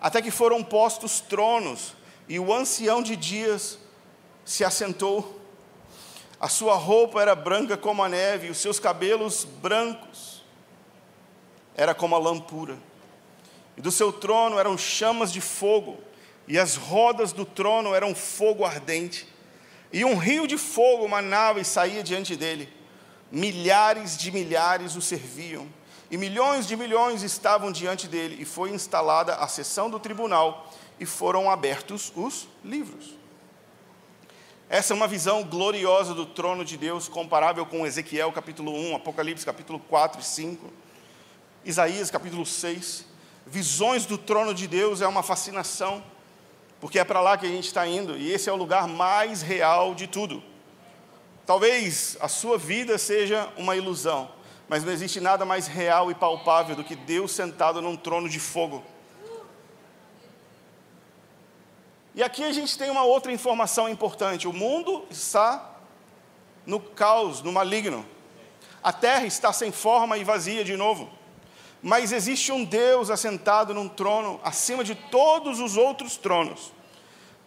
até 0.00 0.22
que 0.22 0.30
foram 0.30 0.62
postos 0.62 1.20
tronos, 1.20 1.94
e 2.28 2.38
o 2.38 2.54
ancião 2.54 3.02
de 3.02 3.16
dias 3.16 3.78
se 4.44 4.64
assentou. 4.64 5.40
A 6.38 6.48
sua 6.48 6.74
roupa 6.74 7.20
era 7.20 7.34
branca 7.34 7.76
como 7.76 8.04
a 8.04 8.08
neve, 8.08 8.46
e 8.46 8.50
os 8.50 8.58
seus 8.58 8.78
cabelos 8.78 9.44
brancos, 9.44 10.44
era 11.74 11.94
como 11.94 12.14
a 12.14 12.18
lampura 12.18 12.78
e 13.76 13.80
do 13.80 13.90
seu 13.90 14.12
trono 14.12 14.58
eram 14.58 14.76
chamas 14.76 15.32
de 15.32 15.40
fogo, 15.40 15.98
e 16.46 16.58
as 16.58 16.76
rodas 16.76 17.32
do 17.32 17.44
trono 17.44 17.94
eram 17.94 18.14
fogo 18.14 18.64
ardente. 18.64 19.26
E 19.92 20.04
um 20.04 20.16
rio 20.16 20.46
de 20.46 20.58
fogo 20.58 21.08
manava 21.08 21.60
e 21.60 21.64
saía 21.64 22.02
diante 22.02 22.36
dele. 22.36 22.68
Milhares 23.30 24.16
de 24.16 24.30
milhares 24.30 24.96
o 24.96 25.00
serviam, 25.00 25.66
e 26.12 26.16
milhões 26.16 26.68
de 26.68 26.76
milhões 26.76 27.24
estavam 27.24 27.72
diante 27.72 28.06
dele, 28.06 28.36
e 28.38 28.44
foi 28.44 28.70
instalada 28.70 29.34
a 29.34 29.48
sessão 29.48 29.90
do 29.90 29.98
tribunal, 29.98 30.70
e 31.00 31.04
foram 31.04 31.50
abertos 31.50 32.12
os 32.14 32.46
livros. 32.64 33.16
Essa 34.68 34.92
é 34.92 34.96
uma 34.96 35.08
visão 35.08 35.42
gloriosa 35.42 36.14
do 36.14 36.24
trono 36.24 36.64
de 36.64 36.76
Deus, 36.76 37.08
comparável 37.08 37.66
com 37.66 37.84
Ezequiel 37.84 38.30
capítulo 38.30 38.72
1, 38.72 38.96
Apocalipse 38.96 39.44
capítulo 39.44 39.80
4 39.80 40.20
e 40.20 40.24
5, 40.24 40.70
Isaías 41.64 42.10
capítulo 42.10 42.46
6 42.46 43.10
visões 43.46 44.06
do 44.06 44.16
trono 44.16 44.54
de 44.54 44.66
Deus 44.66 45.00
é 45.00 45.06
uma 45.06 45.22
fascinação. 45.22 46.02
porque 46.80 46.98
é 46.98 47.04
para 47.04 47.20
lá 47.20 47.38
que 47.38 47.46
a 47.46 47.48
gente 47.48 47.66
está 47.66 47.86
indo 47.86 48.16
e 48.16 48.32
esse 48.32 48.50
é 48.50 48.52
o 48.52 48.56
lugar 48.56 48.88
mais 48.88 49.40
real 49.40 49.94
de 49.94 50.08
tudo. 50.08 50.42
Talvez 51.46 52.16
a 52.20 52.26
sua 52.26 52.58
vida 52.58 52.98
seja 52.98 53.48
uma 53.56 53.76
ilusão, 53.76 54.28
mas 54.72 54.84
não 54.84 54.90
existe 54.90 55.20
nada 55.20 55.44
mais 55.44 55.66
real 55.66 56.10
e 56.10 56.14
palpável 56.14 56.74
do 56.74 56.82
que 56.82 56.96
Deus 56.96 57.32
sentado 57.32 57.82
num 57.82 57.94
trono 57.94 58.26
de 58.26 58.40
fogo. 58.40 58.82
E 62.14 62.22
aqui 62.22 62.42
a 62.42 62.52
gente 62.52 62.78
tem 62.78 62.88
uma 62.88 63.04
outra 63.04 63.30
informação 63.30 63.86
importante: 63.86 64.48
o 64.48 64.52
mundo 64.52 65.04
está 65.10 65.76
no 66.64 66.80
caos, 66.80 67.42
no 67.42 67.52
maligno. 67.52 68.02
A 68.82 68.94
terra 68.94 69.26
está 69.26 69.52
sem 69.52 69.70
forma 69.70 70.16
e 70.16 70.24
vazia 70.24 70.64
de 70.64 70.74
novo. 70.74 71.10
Mas 71.82 72.10
existe 72.10 72.50
um 72.50 72.64
Deus 72.64 73.10
assentado 73.10 73.74
num 73.74 73.90
trono 73.90 74.40
acima 74.42 74.82
de 74.82 74.94
todos 74.94 75.60
os 75.60 75.76
outros 75.76 76.16
tronos. 76.16 76.72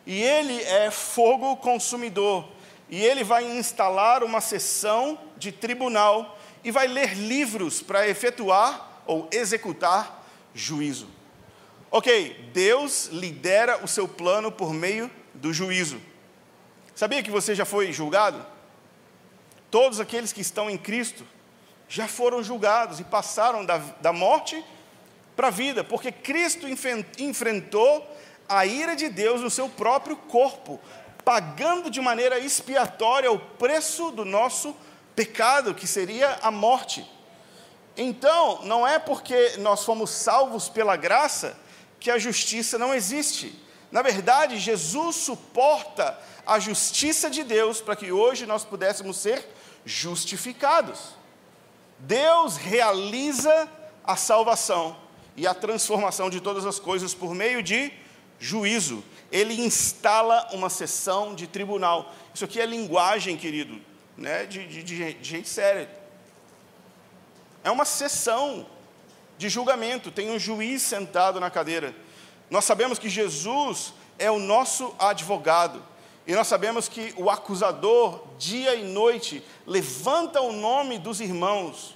E 0.06 0.22
ele 0.22 0.62
é 0.62 0.92
fogo 0.92 1.58
consumidor. 1.58 2.46
E 2.88 3.04
ele 3.04 3.24
vai 3.24 3.44
instalar 3.58 4.24
uma 4.24 4.42
sessão 4.42 5.18
de 5.36 5.52
tribunal 5.52 6.35
e 6.66 6.72
vai 6.72 6.88
ler 6.88 7.14
livros 7.14 7.84
para 7.84 8.10
efetuar 8.10 9.04
ou 9.06 9.30
executar 9.32 10.28
juízo. 10.52 11.08
Ok, 11.92 12.50
Deus 12.52 13.06
lidera 13.12 13.84
o 13.84 13.88
seu 13.88 14.08
plano 14.08 14.52
por 14.52 14.74
meio 14.74 15.10
do 15.32 15.54
juízo. 15.54 16.02
Sabia 16.96 17.22
que 17.22 17.30
você 17.30 17.54
já 17.54 17.66
foi 17.66 17.94
julgado? 17.94 18.44
Todos 19.70 20.00
aqueles 20.00 20.34
que 20.34 20.42
estão 20.42 20.68
em 20.68 20.78
Cristo 20.78 21.24
já 21.88 22.08
foram 22.08 22.42
julgados 22.42 23.00
e 23.00 23.04
passaram 23.04 23.64
da, 23.64 23.78
da 23.78 24.12
morte 24.12 24.66
para 25.36 25.50
a 25.50 25.52
vida, 25.52 25.84
porque 25.84 26.12
Cristo 26.12 26.66
enfrentou 27.20 28.18
a 28.50 28.66
ira 28.66 28.96
de 28.96 29.08
Deus 29.08 29.42
no 29.42 29.52
seu 29.52 29.70
próprio 29.70 30.18
corpo, 30.18 30.80
pagando 31.24 31.92
de 31.92 32.02
maneira 32.02 32.40
expiatória 32.40 33.32
o 33.32 33.38
preço 33.38 34.10
do 34.10 34.26
nosso 34.26 34.70
pecado, 34.70 34.95
que 35.76 35.88
seria 35.88 36.40
a 36.42 36.52
morte. 36.52 37.10
Então, 37.98 38.62
não 38.64 38.86
é 38.86 39.00
porque 39.00 39.54
nós 39.60 39.84
fomos 39.84 40.10
salvos 40.10 40.68
pela 40.68 40.96
graça 40.96 41.58
que 42.00 42.12
a 42.12 42.20
justiça 42.20 42.78
não 42.78 42.94
existe. 42.94 43.58
Na 43.92 44.02
verdade, 44.02 44.60
Jesus 44.60 45.16
suporta 45.16 46.20
a 46.46 46.60
justiça 46.60 47.30
de 47.30 47.44
Deus 47.44 47.82
para 47.82 47.96
que 47.96 48.12
hoje 48.12 48.46
nós 48.46 48.66
pudéssemos 48.66 49.18
ser 49.18 49.48
justificados. 49.86 51.16
Deus 52.00 52.58
realiza 52.58 53.70
a 54.04 54.16
salvação 54.16 54.98
e 55.38 55.48
a 55.48 55.54
transformação 55.54 56.30
de 56.30 56.42
todas 56.42 56.66
as 56.66 56.80
coisas 56.80 57.14
por 57.14 57.34
meio 57.34 57.64
de 57.64 57.92
juízo. 58.40 59.04
Ele 59.32 59.62
instala 59.62 60.50
uma 60.52 60.70
sessão 60.70 61.34
de 61.34 61.48
tribunal. 61.48 62.14
Isso 62.34 62.46
aqui 62.46 62.60
é 62.60 62.66
linguagem, 62.66 63.38
querido, 63.38 63.80
né, 64.18 64.46
de, 64.46 64.66
de, 64.68 64.84
de 64.84 65.16
gente 65.24 65.48
séria. 65.48 65.90
É 67.64 67.72
uma 67.72 67.86
sessão 67.86 68.66
de 69.38 69.50
julgamento, 69.50 70.12
tem 70.12 70.32
um 70.32 70.40
juiz 70.40 70.82
sentado 70.82 71.40
na 71.40 71.50
cadeira. 71.50 71.96
Nós 72.50 72.66
sabemos 72.66 73.00
que 73.00 73.10
Jesus 73.10 73.94
é 74.18 74.30
o 74.30 74.40
nosso 74.40 74.96
advogado. 75.00 75.84
E 76.28 76.34
nós 76.34 76.48
sabemos 76.48 76.88
que 76.88 77.14
o 77.18 77.30
acusador, 77.30 78.24
dia 78.38 78.74
e 78.76 78.84
noite, 78.84 79.44
levanta 79.66 80.42
o 80.42 80.52
nome 80.52 80.98
dos 80.98 81.22
irmãos 81.22 81.96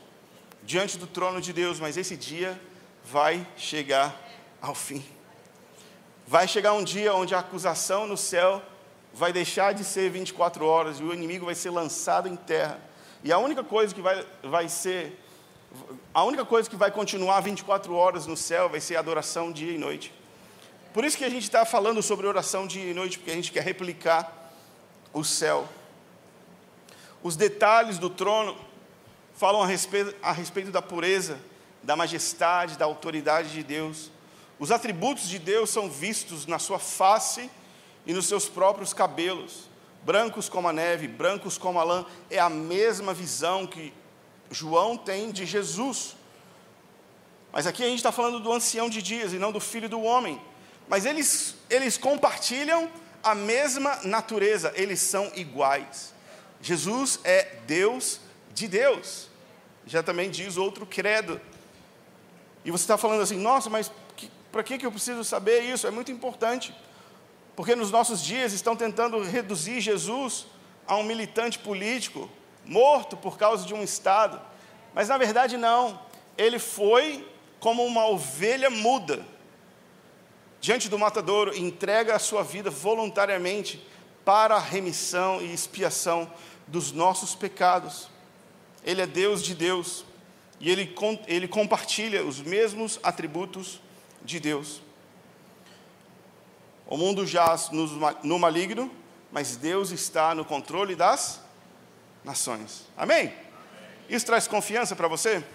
diante 0.63 0.97
do 0.97 1.07
trono 1.07 1.41
de 1.41 1.51
Deus, 1.51 1.79
mas 1.79 1.97
esse 1.97 2.15
dia 2.15 2.59
vai 3.03 3.45
chegar 3.57 4.15
ao 4.61 4.75
fim. 4.75 5.03
Vai 6.27 6.47
chegar 6.47 6.73
um 6.73 6.83
dia 6.83 7.13
onde 7.15 7.33
a 7.33 7.39
acusação 7.39 8.05
no 8.05 8.15
céu 8.17 8.61
vai 9.19 9.33
deixar 9.33 9.73
de 9.73 9.83
ser 9.83 10.09
24 10.09 10.65
horas 10.65 10.97
e 11.01 11.03
o 11.03 11.13
inimigo 11.13 11.45
vai 11.45 11.53
ser 11.53 11.71
lançado 11.71 12.29
em 12.29 12.37
terra. 12.37 12.79
E 13.21 13.33
a 13.33 13.37
única 13.37 13.61
coisa 13.65 13.93
que 13.93 14.01
vai, 14.01 14.25
vai 14.41 14.69
ser, 14.69 15.19
a 16.13 16.23
única 16.23 16.45
coisa 16.45 16.69
que 16.69 16.77
vai 16.77 16.89
continuar 16.89 17.41
24 17.41 17.93
horas 17.93 18.25
no 18.25 18.37
céu 18.37 18.69
vai 18.69 18.79
ser 18.79 18.95
adoração 18.95 19.51
dia 19.51 19.73
e 19.73 19.77
noite. 19.77 20.13
Por 20.93 21.03
isso 21.03 21.17
que 21.17 21.25
a 21.25 21.29
gente 21.29 21.43
está 21.43 21.65
falando 21.65 22.01
sobre 22.01 22.27
oração 22.27 22.65
dia 22.65 22.89
e 22.89 22.93
noite, 22.93 23.17
porque 23.17 23.31
a 23.31 23.35
gente 23.35 23.51
quer 23.51 23.61
replicar 23.61 24.53
o 25.11 25.21
céu. 25.21 25.67
Os 27.21 27.35
detalhes 27.35 27.99
do 27.99 28.09
trono 28.09 28.55
falam 29.35 29.61
a 29.61 29.67
respeito, 29.67 30.15
a 30.23 30.31
respeito 30.31 30.71
da 30.71 30.81
pureza, 30.81 31.37
da 31.83 31.93
majestade, 31.93 32.77
da 32.77 32.85
autoridade 32.85 33.49
de 33.49 33.63
Deus. 33.63 34.11
Os 34.57 34.71
atributos 34.71 35.27
de 35.27 35.39
Deus 35.39 35.69
são 35.69 35.89
vistos 35.89 36.45
na 36.45 36.57
sua 36.57 36.79
face 36.79 37.51
e 38.05 38.13
nos 38.13 38.27
seus 38.27 38.47
próprios 38.47 38.93
cabelos, 38.93 39.69
brancos 40.03 40.49
como 40.49 40.67
a 40.67 40.73
neve, 40.73 41.07
brancos 41.07 41.57
como 41.57 41.79
a 41.79 41.83
lã. 41.83 42.05
É 42.29 42.39
a 42.39 42.49
mesma 42.49 43.13
visão 43.13 43.67
que 43.67 43.93
João 44.49 44.97
tem 44.97 45.31
de 45.31 45.45
Jesus. 45.45 46.15
Mas 47.51 47.67
aqui 47.67 47.83
a 47.83 47.87
gente 47.87 47.97
está 47.97 48.11
falando 48.11 48.39
do 48.39 48.51
ancião 48.51 48.89
de 48.89 49.01
dias 49.01 49.33
e 49.33 49.37
não 49.37 49.51
do 49.51 49.59
filho 49.59 49.89
do 49.89 50.01
homem. 50.01 50.41
Mas 50.87 51.05
eles, 51.05 51.55
eles 51.69 51.97
compartilham 51.97 52.89
a 53.23 53.35
mesma 53.35 53.99
natureza, 54.03 54.71
eles 54.75 55.01
são 55.01 55.31
iguais. 55.35 56.13
Jesus 56.61 57.19
é 57.23 57.57
Deus 57.67 58.19
de 58.53 58.67
Deus. 58.67 59.27
Já 59.85 60.03
também 60.03 60.29
diz 60.29 60.57
outro 60.57 60.85
credo. 60.85 61.39
E 62.63 62.71
você 62.71 62.83
está 62.83 62.97
falando 62.97 63.21
assim, 63.21 63.37
nossa, 63.37 63.69
mas 63.69 63.91
para 64.51 64.63
que, 64.63 64.77
que 64.77 64.85
eu 64.85 64.91
preciso 64.91 65.23
saber 65.23 65.61
isso? 65.61 65.87
É 65.87 65.91
muito 65.91 66.11
importante. 66.11 66.75
Porque 67.59 67.75
nos 67.75 67.91
nossos 67.91 68.23
dias 68.23 68.53
estão 68.53 68.73
tentando 68.73 69.21
reduzir 69.21 69.81
Jesus 69.81 70.47
a 70.87 70.95
um 70.95 71.03
militante 71.03 71.59
político, 71.59 72.29
morto 72.63 73.17
por 73.17 73.37
causa 73.37 73.65
de 73.65 73.73
um 73.73 73.83
Estado. 73.83 74.39
Mas 74.93 75.09
na 75.09 75.17
verdade, 75.17 75.57
não. 75.57 75.99
Ele 76.37 76.57
foi 76.57 77.27
como 77.59 77.85
uma 77.85 78.07
ovelha 78.07 78.69
muda 78.69 79.25
diante 80.61 80.87
do 80.87 80.97
matadouro, 80.97 81.53
entrega 81.53 82.15
a 82.15 82.19
sua 82.19 82.43
vida 82.43 82.69
voluntariamente 82.69 83.85
para 84.23 84.55
a 84.55 84.59
remissão 84.59 85.41
e 85.41 85.53
expiação 85.53 86.31
dos 86.65 86.93
nossos 86.93 87.35
pecados. 87.35 88.09
Ele 88.85 89.01
é 89.01 89.05
Deus 89.05 89.43
de 89.43 89.53
Deus 89.53 90.05
e 90.61 90.71
ele, 90.71 90.95
ele 91.27 91.47
compartilha 91.49 92.23
os 92.23 92.39
mesmos 92.39 93.01
atributos 93.03 93.81
de 94.23 94.39
Deus. 94.39 94.81
O 96.91 96.97
mundo 96.97 97.23
jaz 97.23 97.69
no 97.69 98.39
maligno, 98.39 98.91
mas 99.31 99.55
Deus 99.55 99.91
está 99.91 100.33
no 100.33 100.43
controle 100.43 100.95
das 100.95 101.39
nações. 102.23 102.87
Amém? 102.97 103.27
Amém. 103.27 103.33
Isso 104.09 104.25
traz 104.25 104.47
confiança 104.47 104.95
para 104.95 105.07
você? 105.07 105.35
Amém. 105.35 105.45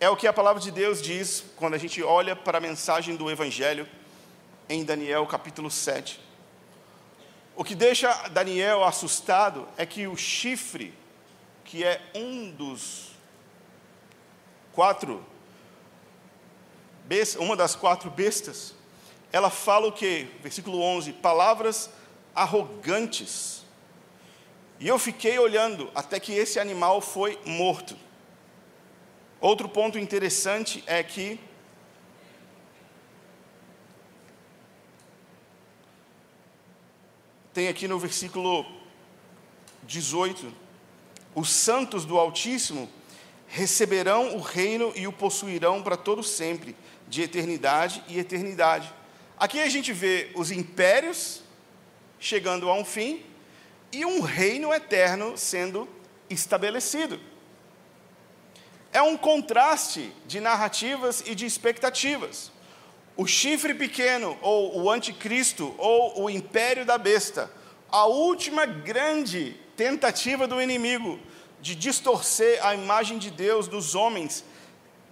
É 0.00 0.08
o 0.08 0.16
que 0.16 0.26
a 0.26 0.32
palavra 0.32 0.62
de 0.62 0.70
Deus 0.70 1.02
diz 1.02 1.44
quando 1.56 1.74
a 1.74 1.78
gente 1.78 2.02
olha 2.02 2.34
para 2.34 2.56
a 2.56 2.60
mensagem 2.62 3.14
do 3.14 3.30
Evangelho 3.30 3.86
em 4.70 4.82
Daniel 4.84 5.26
capítulo 5.26 5.70
7. 5.70 6.18
O 7.54 7.62
que 7.62 7.74
deixa 7.74 8.10
Daniel 8.28 8.84
assustado 8.84 9.68
é 9.76 9.84
que 9.84 10.06
o 10.06 10.16
chifre, 10.16 10.94
que 11.62 11.84
é 11.84 12.00
um 12.14 12.50
dos 12.52 13.10
quatro 14.72 15.22
uma 17.38 17.54
das 17.54 17.76
quatro 17.76 18.10
bestas, 18.10 18.74
ela 19.32 19.50
fala 19.50 19.88
o 19.88 19.92
que? 19.92 20.28
Versículo 20.42 20.80
11: 20.80 21.12
palavras 21.14 21.90
arrogantes. 22.34 23.64
E 24.78 24.86
eu 24.86 24.98
fiquei 24.98 25.38
olhando 25.38 25.90
até 25.94 26.20
que 26.20 26.32
esse 26.32 26.60
animal 26.60 27.00
foi 27.00 27.38
morto. 27.44 27.96
Outro 29.40 29.68
ponto 29.68 29.98
interessante 29.98 30.82
é 30.86 31.02
que 31.02 31.40
tem 37.52 37.68
aqui 37.68 37.88
no 37.88 37.98
versículo 37.98 38.66
18: 39.84 40.52
os 41.34 41.48
santos 41.48 42.04
do 42.04 42.18
Altíssimo 42.18 42.88
receberão 43.48 44.36
o 44.36 44.40
reino 44.40 44.92
e 44.94 45.06
o 45.06 45.12
possuirão 45.12 45.82
para 45.82 45.96
todo 45.96 46.22
sempre 46.22 46.76
de 47.08 47.22
eternidade 47.22 48.02
e 48.08 48.18
eternidade. 48.18 48.92
Aqui 49.38 49.60
a 49.60 49.68
gente 49.68 49.92
vê 49.92 50.30
os 50.34 50.50
impérios 50.50 51.42
chegando 52.18 52.70
a 52.70 52.74
um 52.74 52.84
fim 52.84 53.22
e 53.92 54.04
um 54.04 54.20
reino 54.20 54.72
eterno 54.72 55.36
sendo 55.36 55.86
estabelecido. 56.30 57.20
É 58.92 59.02
um 59.02 59.14
contraste 59.14 60.10
de 60.26 60.40
narrativas 60.40 61.22
e 61.26 61.34
de 61.34 61.44
expectativas. 61.44 62.50
O 63.14 63.26
chifre 63.26 63.74
pequeno, 63.74 64.38
ou 64.40 64.82
o 64.82 64.90
anticristo, 64.90 65.74
ou 65.76 66.24
o 66.24 66.30
império 66.30 66.86
da 66.86 66.96
besta, 66.96 67.50
a 67.90 68.06
última 68.06 68.64
grande 68.64 69.54
tentativa 69.76 70.46
do 70.46 70.62
inimigo 70.62 71.20
de 71.60 71.74
distorcer 71.74 72.58
a 72.64 72.74
imagem 72.74 73.18
de 73.18 73.30
Deus 73.30 73.68
dos 73.68 73.94
homens 73.94 74.44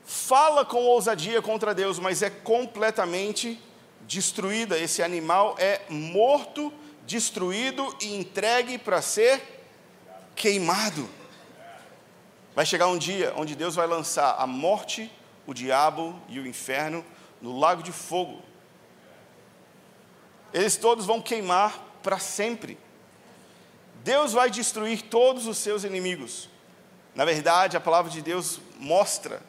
fala 0.04 0.64
com 0.64 0.84
ousadia 0.84 1.42
contra 1.42 1.74
Deus, 1.74 1.98
mas 1.98 2.22
é 2.22 2.30
completamente 2.30 3.60
destruída, 4.06 4.78
esse 4.78 5.02
animal 5.02 5.56
é 5.58 5.82
morto, 5.88 6.72
destruído 7.06 7.96
e 8.00 8.14
entregue 8.14 8.78
para 8.78 9.02
ser 9.02 9.42
queimado. 10.34 11.08
Vai 12.54 12.64
chegar 12.64 12.86
um 12.86 12.98
dia 12.98 13.32
onde 13.36 13.54
Deus 13.54 13.74
vai 13.74 13.86
lançar 13.86 14.36
a 14.38 14.46
morte, 14.46 15.10
o 15.46 15.52
diabo 15.52 16.20
e 16.28 16.38
o 16.38 16.46
inferno 16.46 17.04
no 17.40 17.58
lago 17.58 17.82
de 17.82 17.92
fogo. 17.92 18.42
Eles 20.52 20.76
todos 20.76 21.04
vão 21.04 21.20
queimar 21.20 21.78
para 22.02 22.18
sempre. 22.18 22.78
Deus 24.04 24.32
vai 24.32 24.50
destruir 24.50 25.02
todos 25.02 25.46
os 25.46 25.58
seus 25.58 25.82
inimigos. 25.82 26.48
Na 27.14 27.24
verdade, 27.24 27.76
a 27.76 27.80
palavra 27.80 28.10
de 28.10 28.22
Deus 28.22 28.60
mostra 28.78 29.42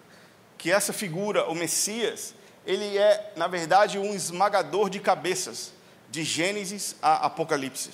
que 0.58 0.72
essa 0.72 0.94
figura, 0.94 1.48
o 1.50 1.54
Messias, 1.54 2.34
ele 2.66 2.98
é, 2.98 3.34
na 3.36 3.48
verdade, 3.48 4.00
um 4.00 4.14
esmagador 4.14 4.90
de 4.90 5.00
cabeças, 5.00 5.72
de 6.10 6.24
Gênesis 6.24 6.96
a 7.02 7.26
Apocalipse. 7.26 7.92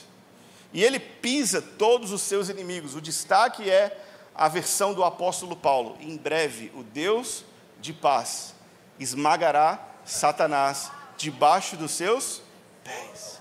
E 0.73 0.83
ele 0.83 0.99
pisa 0.99 1.61
todos 1.61 2.11
os 2.11 2.21
seus 2.21 2.49
inimigos. 2.49 2.95
O 2.95 3.01
destaque 3.01 3.69
é 3.69 3.97
a 4.33 4.47
versão 4.47 4.93
do 4.93 5.03
apóstolo 5.03 5.55
Paulo: 5.55 5.97
em 5.99 6.15
breve, 6.15 6.71
o 6.75 6.83
Deus 6.83 7.43
de 7.79 7.91
paz 7.93 8.55
esmagará 8.99 9.79
Satanás 10.05 10.91
debaixo 11.17 11.75
dos 11.75 11.91
seus 11.91 12.41
pés. 12.83 13.39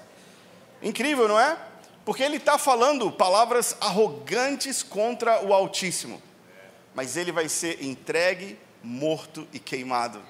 Incrível, 0.83 1.29
não 1.29 1.39
é? 1.39 1.57
Porque 2.05 2.23
ele 2.23 2.37
está 2.37 2.59
falando 2.59 3.13
palavras 3.13 3.77
arrogantes 3.81 4.83
contra 4.83 5.45
o 5.45 5.53
Altíssimo, 5.53 6.21
mas 6.95 7.17
ele 7.17 7.31
vai 7.31 7.49
ser 7.49 7.85
entregue, 7.85 8.59
morto 8.83 9.47
e 9.53 9.59
queimado. 9.59 10.21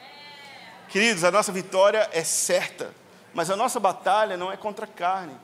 Queridos, 0.90 1.22
a 1.22 1.31
nossa 1.31 1.53
vitória 1.53 2.11
é 2.12 2.24
certa, 2.24 2.92
mas 3.33 3.48
a 3.48 3.55
nossa 3.55 3.79
batalha 3.79 4.37
não 4.37 4.50
é 4.50 4.57
contra 4.57 4.88
carne, 4.88 5.37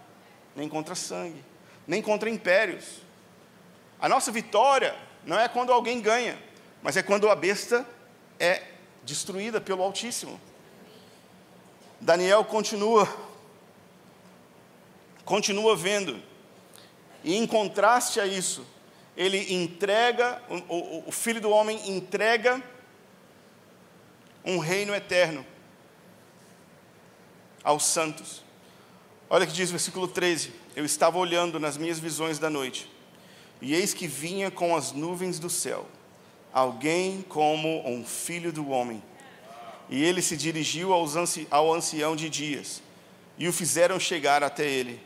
nem 0.57 0.69
contra 0.69 0.97
sangue, 0.97 1.41
nem 1.87 2.03
contra 2.03 2.29
impérios. 2.29 3.01
A 4.01 4.09
nossa 4.09 4.33
vitória 4.33 4.97
não 5.25 5.39
é 5.39 5.49
quando 5.49 5.73
alguém 5.73 6.01
ganha, 6.01 6.37
mas 6.83 6.97
é 6.97 7.03
quando 7.03 7.31
a 7.31 7.37
besta 7.37 7.87
é 8.41 8.61
destruída 9.05 9.61
pelo 9.61 9.85
Altíssimo. 9.85 10.41
Daniel 12.01 12.45
continua, 12.45 13.09
continua 15.25 15.77
vendo, 15.77 16.21
e 17.23 17.37
em 17.37 17.47
contraste 17.47 18.19
a 18.19 18.27
isso, 18.27 18.67
ele 19.17 19.55
entrega, 19.55 20.43
o, 20.49 20.75
o, 20.75 21.05
o 21.07 21.13
filho 21.13 21.41
do 21.41 21.51
homem 21.51 21.89
entrega 21.89 22.61
um 24.47 24.59
reino 24.59 24.95
eterno 24.95 25.45
aos 27.65 27.85
santos. 27.85 28.45
Olha 29.29 29.45
que 29.45 29.53
diz 29.53 29.71
o 29.71 29.73
versículo 29.73 30.07
13: 30.07 30.53
Eu 30.77 30.85
estava 30.85 31.19
olhando 31.19 31.59
nas 31.59 31.77
minhas 31.77 31.99
visões 31.99 32.39
da 32.39 32.49
noite, 32.49 32.89
e 33.61 33.75
eis 33.75 33.93
que 33.93 34.07
vinha 34.07 34.49
com 34.49 34.77
as 34.77 34.93
nuvens 34.93 35.41
do 35.41 35.51
céu, 35.51 35.85
alguém 36.53 37.23
como 37.29 37.87
um 37.89 38.05
filho 38.05 38.53
do 38.53 38.71
homem. 38.71 39.03
E 39.91 40.03
ele 40.03 40.23
se 40.23 40.37
dirigiu 40.37 40.93
ao 40.93 41.75
ancião 41.75 42.15
de 42.15 42.31
dias, 42.31 42.81
e 43.37 43.49
o 43.49 43.53
fizeram 43.53 43.99
chegar 43.99 44.45
até 44.45 44.65
ele. 44.65 45.01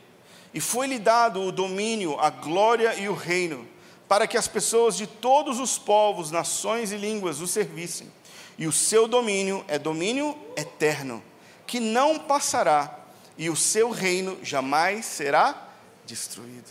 E 0.53 0.59
foi-lhe 0.59 0.99
dado 0.99 1.41
o 1.41 1.51
domínio, 1.51 2.19
a 2.19 2.29
glória 2.29 2.93
e 2.95 3.07
o 3.09 3.13
reino, 3.13 3.67
para 4.07 4.27
que 4.27 4.37
as 4.37 4.47
pessoas 4.47 4.97
de 4.97 5.07
todos 5.07 5.59
os 5.59 5.77
povos, 5.77 6.29
nações 6.29 6.91
e 6.91 6.97
línguas 6.97 7.39
o 7.39 7.47
servissem 7.47 8.11
e 8.57 8.67
o 8.67 8.71
seu 8.71 9.07
domínio 9.07 9.63
é 9.67 9.79
domínio 9.79 10.37
eterno, 10.55 11.23
que 11.65 11.79
não 11.79 12.19
passará, 12.19 12.99
e 13.37 13.49
o 13.49 13.55
seu 13.55 13.89
reino 13.89 14.37
jamais 14.43 15.05
será 15.05 15.67
destruído. 16.05 16.69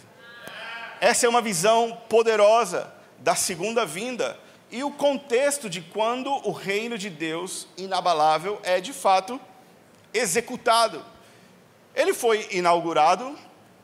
Essa 1.00 1.26
é 1.26 1.28
uma 1.28 1.40
visão 1.40 1.98
poderosa 2.08 2.92
da 3.18 3.34
segunda 3.34 3.86
vinda 3.86 4.38
e 4.70 4.84
o 4.84 4.90
contexto 4.90 5.68
de 5.68 5.80
quando 5.80 6.30
o 6.46 6.52
reino 6.52 6.96
de 6.96 7.10
Deus 7.10 7.66
inabalável 7.76 8.60
é 8.62 8.80
de 8.80 8.92
fato 8.92 9.40
executado. 10.14 11.04
Ele 11.94 12.14
foi 12.14 12.46
inaugurado, 12.52 13.36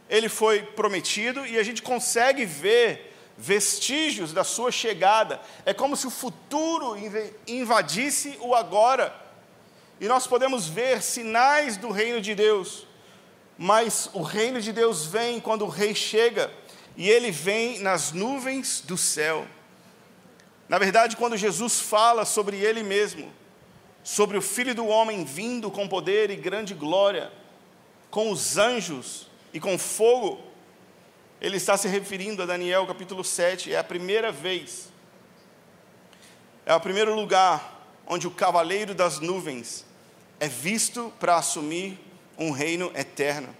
ele 0.09 0.29
foi 0.29 0.63
prometido 0.63 1.45
e 1.45 1.59
a 1.59 1.63
gente 1.63 1.83
consegue 1.83 2.45
ver 2.45 3.16
vestígios 3.37 4.33
da 4.33 4.45
sua 4.45 4.73
chegada. 4.73 5.41
É 5.65 5.75
como 5.75 5.97
se 5.97 6.07
o 6.07 6.11
futuro 6.11 6.97
invadisse 7.47 8.39
o 8.41 8.55
agora. 8.55 9.15
E 10.01 10.07
nós 10.07 10.27
podemos 10.27 10.69
ver 10.69 11.03
sinais 11.03 11.77
do 11.77 11.91
reino 11.91 12.21
de 12.21 12.35
Deus. 12.35 12.87
Mas 13.59 14.11
o 14.13 14.23
reino 14.23 14.61
de 14.61 14.73
Deus 14.73 15.07
vem 15.07 15.41
quando 15.41 15.65
o 15.65 15.69
rei 15.69 15.95
chega, 15.95 16.53
e 16.97 17.09
ele 17.09 17.31
vem 17.31 17.79
nas 17.79 18.13
nuvens 18.13 18.83
do 18.83 18.97
céu. 18.97 19.47
Na 20.69 20.79
verdade, 20.79 21.17
quando 21.17 21.37
Jesus 21.37 21.81
fala 21.81 22.25
sobre 22.25 22.59
ele 22.59 22.83
mesmo, 22.83 23.33
sobre 24.03 24.37
o 24.37 24.43
filho 24.43 24.75
do 24.75 24.87
homem 24.87 25.25
vindo 25.25 25.71
com 25.71 25.89
poder 25.89 26.31
e 26.31 26.37
grande 26.37 26.75
glória, 26.75 27.33
com 28.11 28.31
os 28.31 28.59
anjos 28.59 29.29
e 29.53 29.61
com 29.61 29.79
fogo, 29.79 30.41
ele 31.47 31.59
está 31.59 31.77
se 31.77 31.87
referindo 31.87 32.43
a 32.43 32.47
Daniel 32.47 32.85
capítulo 32.89 33.23
7, 33.23 33.73
é 33.73 33.79
a 33.79 33.85
primeira 33.85 34.33
vez, 34.33 34.89
é 36.67 36.75
o 36.75 36.81
primeiro 36.81 37.15
lugar 37.15 37.87
onde 38.05 38.27
o 38.27 38.33
cavaleiro 38.33 38.93
das 38.93 39.21
nuvens 39.21 39.85
é 40.41 40.49
visto 40.49 41.13
para 41.21 41.37
assumir 41.37 42.01
um 42.37 42.51
reino 42.51 42.91
eterno. 42.97 43.57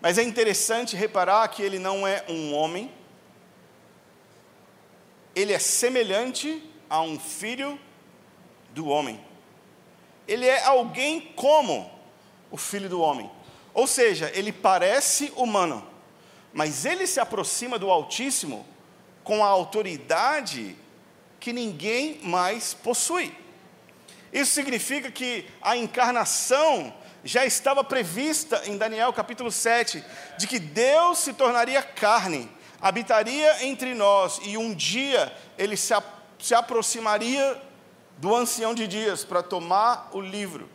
Mas 0.00 0.18
é 0.18 0.24
interessante 0.24 0.96
reparar 0.96 1.46
que 1.46 1.62
ele 1.62 1.78
não 1.78 2.04
é 2.04 2.24
um 2.28 2.52
homem, 2.52 2.92
ele 5.36 5.52
é 5.52 5.58
semelhante 5.60 6.60
a 6.90 7.00
um 7.00 7.16
filho 7.16 7.78
do 8.70 8.88
homem. 8.88 9.24
Ele 10.26 10.46
é 10.46 10.64
alguém 10.64 11.20
como 11.36 11.88
o 12.50 12.56
filho 12.56 12.88
do 12.88 13.00
homem. 13.00 13.30
Ou 13.72 13.86
seja, 13.86 14.32
ele 14.34 14.52
parece 14.52 15.32
humano 15.36 15.87
mas 16.58 16.84
ele 16.84 17.06
se 17.06 17.20
aproxima 17.20 17.78
do 17.78 17.88
Altíssimo 17.88 18.66
com 19.22 19.44
a 19.44 19.48
autoridade 19.48 20.74
que 21.38 21.52
ninguém 21.52 22.18
mais 22.24 22.74
possui. 22.74 23.32
Isso 24.32 24.50
significa 24.54 25.08
que 25.08 25.46
a 25.62 25.76
encarnação 25.76 26.92
já 27.22 27.46
estava 27.46 27.84
prevista 27.84 28.60
em 28.66 28.76
Daniel 28.76 29.12
capítulo 29.12 29.52
7, 29.52 30.04
de 30.36 30.48
que 30.48 30.58
Deus 30.58 31.18
se 31.18 31.32
tornaria 31.32 31.80
carne, 31.80 32.50
habitaria 32.80 33.64
entre 33.64 33.94
nós 33.94 34.40
e 34.42 34.58
um 34.58 34.74
dia 34.74 35.32
ele 35.56 35.76
se, 35.76 35.94
se 36.40 36.56
aproximaria 36.56 37.62
do 38.16 38.34
ancião 38.34 38.74
de 38.74 38.88
dias 38.88 39.24
para 39.24 39.44
tomar 39.44 40.10
o 40.12 40.20
livro, 40.20 40.68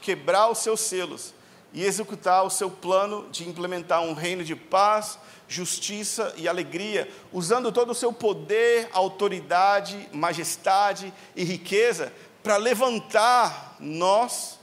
quebrar 0.00 0.48
os 0.48 0.58
seus 0.58 0.78
selos 0.78 1.34
e 1.74 1.84
executar 1.84 2.44
o 2.44 2.50
seu 2.50 2.70
plano 2.70 3.28
de 3.30 3.48
implementar 3.48 4.00
um 4.00 4.14
reino 4.14 4.44
de 4.44 4.54
paz, 4.54 5.18
justiça 5.48 6.32
e 6.36 6.48
alegria, 6.48 7.10
usando 7.32 7.72
todo 7.72 7.90
o 7.90 7.94
seu 7.94 8.12
poder, 8.12 8.88
autoridade, 8.92 10.08
majestade 10.12 11.12
e 11.34 11.42
riqueza 11.42 12.12
para 12.44 12.56
levantar 12.56 13.76
nós 13.80 14.60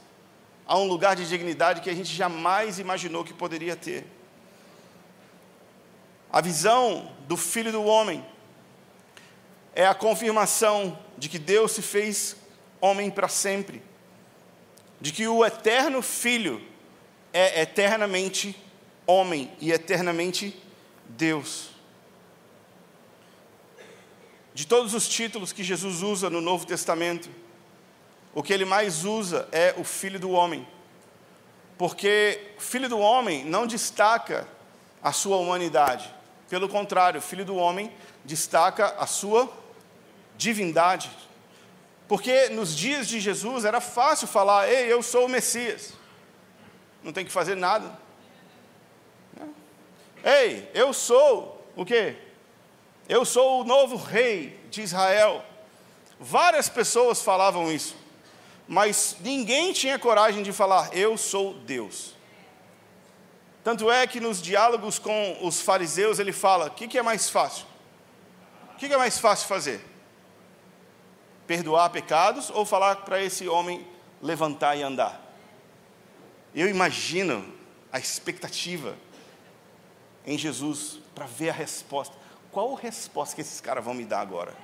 a 0.66 0.78
um 0.78 0.84
lugar 0.84 1.14
de 1.14 1.28
dignidade 1.28 1.82
que 1.82 1.90
a 1.90 1.94
gente 1.94 2.14
jamais 2.14 2.78
imaginou 2.78 3.22
que 3.22 3.34
poderia 3.34 3.76
ter. 3.76 4.06
A 6.32 6.40
visão 6.40 7.12
do 7.28 7.36
Filho 7.36 7.70
do 7.70 7.84
Homem 7.84 8.24
é 9.74 9.86
a 9.86 9.94
confirmação 9.94 10.98
de 11.18 11.28
que 11.28 11.38
Deus 11.38 11.72
se 11.72 11.82
fez 11.82 12.36
homem 12.80 13.10
para 13.10 13.28
sempre, 13.28 13.82
de 14.98 15.12
que 15.12 15.28
o 15.28 15.44
eterno 15.44 16.00
Filho 16.00 16.71
é 17.32 17.62
eternamente 17.62 18.54
homem 19.06 19.50
e 19.60 19.72
eternamente 19.72 20.56
Deus. 21.08 21.70
De 24.54 24.66
todos 24.66 24.92
os 24.92 25.08
títulos 25.08 25.52
que 25.52 25.64
Jesus 25.64 26.02
usa 26.02 26.28
no 26.28 26.40
Novo 26.40 26.66
Testamento, 26.66 27.30
o 28.34 28.42
que 28.42 28.52
ele 28.52 28.64
mais 28.64 29.04
usa 29.04 29.48
é 29.50 29.74
o 29.78 29.84
Filho 29.84 30.20
do 30.20 30.30
Homem. 30.30 30.66
Porque 31.78 32.52
Filho 32.58 32.88
do 32.88 32.98
Homem 32.98 33.44
não 33.44 33.66
destaca 33.66 34.46
a 35.02 35.12
sua 35.12 35.38
humanidade. 35.38 36.12
Pelo 36.48 36.68
contrário, 36.68 37.20
Filho 37.20 37.44
do 37.44 37.56
Homem 37.56 37.90
destaca 38.24 38.94
a 38.98 39.06
sua 39.06 39.50
divindade. 40.36 41.10
Porque 42.06 42.50
nos 42.50 42.76
dias 42.76 43.08
de 43.08 43.18
Jesus 43.18 43.64
era 43.64 43.80
fácil 43.80 44.26
falar: 44.28 44.68
Ei, 44.68 44.92
eu 44.92 45.02
sou 45.02 45.24
o 45.24 45.28
Messias 45.28 45.94
não 47.02 47.12
tem 47.12 47.24
que 47.24 47.32
fazer 47.32 47.56
nada. 47.56 47.98
Ei, 50.24 50.70
eu 50.72 50.92
sou 50.92 51.66
o 51.74 51.84
quê? 51.84 52.16
Eu 53.08 53.24
sou 53.24 53.60
o 53.60 53.64
novo 53.64 53.96
rei 53.96 54.60
de 54.70 54.82
Israel. 54.82 55.44
Várias 56.18 56.68
pessoas 56.68 57.20
falavam 57.20 57.70
isso. 57.70 57.96
mas 58.68 59.16
ninguém 59.20 59.72
tinha 59.72 59.98
coragem 59.98 60.42
de 60.42 60.52
falar: 60.52 60.96
Eu 60.96 61.18
sou 61.18 61.54
Deus. 61.54 62.14
Tanto 63.64 63.90
é 63.90 64.06
que 64.06 64.20
nos 64.20 64.40
diálogos 64.40 64.98
com 64.98 65.38
os 65.42 65.60
fariseus 65.60 66.18
ele 66.18 66.32
fala: 66.32 66.66
O 66.66 66.70
que, 66.70 66.88
que 66.88 66.98
é 66.98 67.02
mais 67.02 67.28
fácil? 67.28 67.66
O 68.72 68.76
que, 68.76 68.88
que 68.88 68.94
é 68.94 68.98
mais 68.98 69.18
fácil 69.18 69.48
fazer? 69.48 69.84
Perdoar 71.46 71.90
pecados 71.90 72.50
ou 72.50 72.64
falar 72.64 72.96
para 72.96 73.22
esse 73.22 73.48
homem 73.48 73.86
levantar 74.20 74.76
e 74.76 74.82
andar? 74.82 75.21
Eu 76.54 76.68
imagino 76.68 77.44
a 77.92 77.98
expectativa 77.98 78.96
em 80.26 80.36
Jesus 80.38 80.98
para 81.14 81.26
ver 81.26 81.50
a 81.50 81.52
resposta. 81.52 82.14
Qual 82.50 82.76
a 82.76 82.80
resposta 82.80 83.34
que 83.34 83.40
esses 83.40 83.60
caras 83.60 83.84
vão 83.84 83.94
me 83.94 84.04
dar 84.04 84.20
agora? 84.20 84.54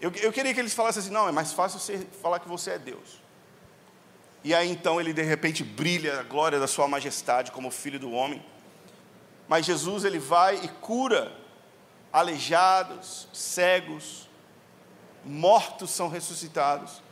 Eu, 0.00 0.10
eu 0.16 0.32
queria 0.32 0.52
que 0.52 0.60
eles 0.60 0.74
falassem 0.74 1.00
assim: 1.00 1.10
não, 1.10 1.28
é 1.28 1.32
mais 1.32 1.52
fácil 1.52 1.78
você 1.78 2.06
falar 2.20 2.38
que 2.40 2.48
você 2.48 2.72
é 2.72 2.78
Deus. 2.78 3.22
E 4.42 4.54
aí 4.54 4.70
então 4.70 5.00
ele 5.00 5.12
de 5.12 5.22
repente 5.22 5.64
brilha 5.64 6.20
a 6.20 6.22
glória 6.22 6.58
da 6.58 6.66
sua 6.66 6.86
majestade 6.86 7.50
como 7.50 7.70
filho 7.70 7.98
do 7.98 8.12
homem. 8.12 8.44
Mas 9.48 9.66
Jesus 9.66 10.04
ele 10.04 10.18
vai 10.18 10.56
e 10.56 10.68
cura 10.68 11.32
aleijados, 12.12 13.28
cegos, 13.32 14.28
mortos 15.24 15.90
são 15.90 16.08
ressuscitados, 16.08 17.02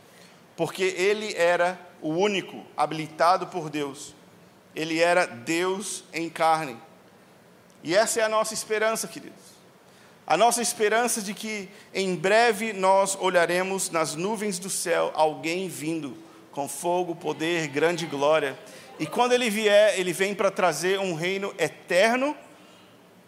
porque 0.55 0.83
ele 0.83 1.33
era 1.35 1.79
o 2.01 2.09
único 2.09 2.63
habilitado 2.75 3.47
por 3.47 3.69
Deus. 3.69 4.13
Ele 4.75 4.99
era 4.99 5.25
Deus 5.25 6.03
em 6.13 6.29
carne. 6.29 6.77
E 7.83 7.95
essa 7.95 8.19
é 8.19 8.23
a 8.23 8.29
nossa 8.29 8.53
esperança, 8.53 9.07
queridos. 9.07 9.53
A 10.25 10.37
nossa 10.37 10.61
esperança 10.61 11.21
de 11.21 11.33
que 11.33 11.69
em 11.93 12.15
breve 12.15 12.71
nós 12.71 13.17
olharemos 13.19 13.89
nas 13.89 14.15
nuvens 14.15 14.57
do 14.57 14.69
céu 14.69 15.11
alguém 15.13 15.67
vindo 15.67 16.17
com 16.51 16.67
fogo, 16.69 17.15
poder, 17.15 17.67
grande 17.67 18.05
glória. 18.05 18.57
E 18.97 19.05
quando 19.05 19.33
ele 19.33 19.49
vier, 19.49 19.99
ele 19.99 20.13
vem 20.13 20.33
para 20.33 20.49
trazer 20.49 20.99
um 20.99 21.13
reino 21.13 21.53
eterno 21.57 22.37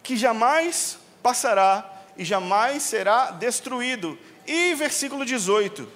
que 0.01 0.15
jamais 0.15 0.97
passará 1.21 2.03
e 2.15 2.23
jamais 2.23 2.83
será 2.83 3.31
destruído. 3.31 4.17
E 4.47 4.73
versículo 4.75 5.25
18: 5.25 5.87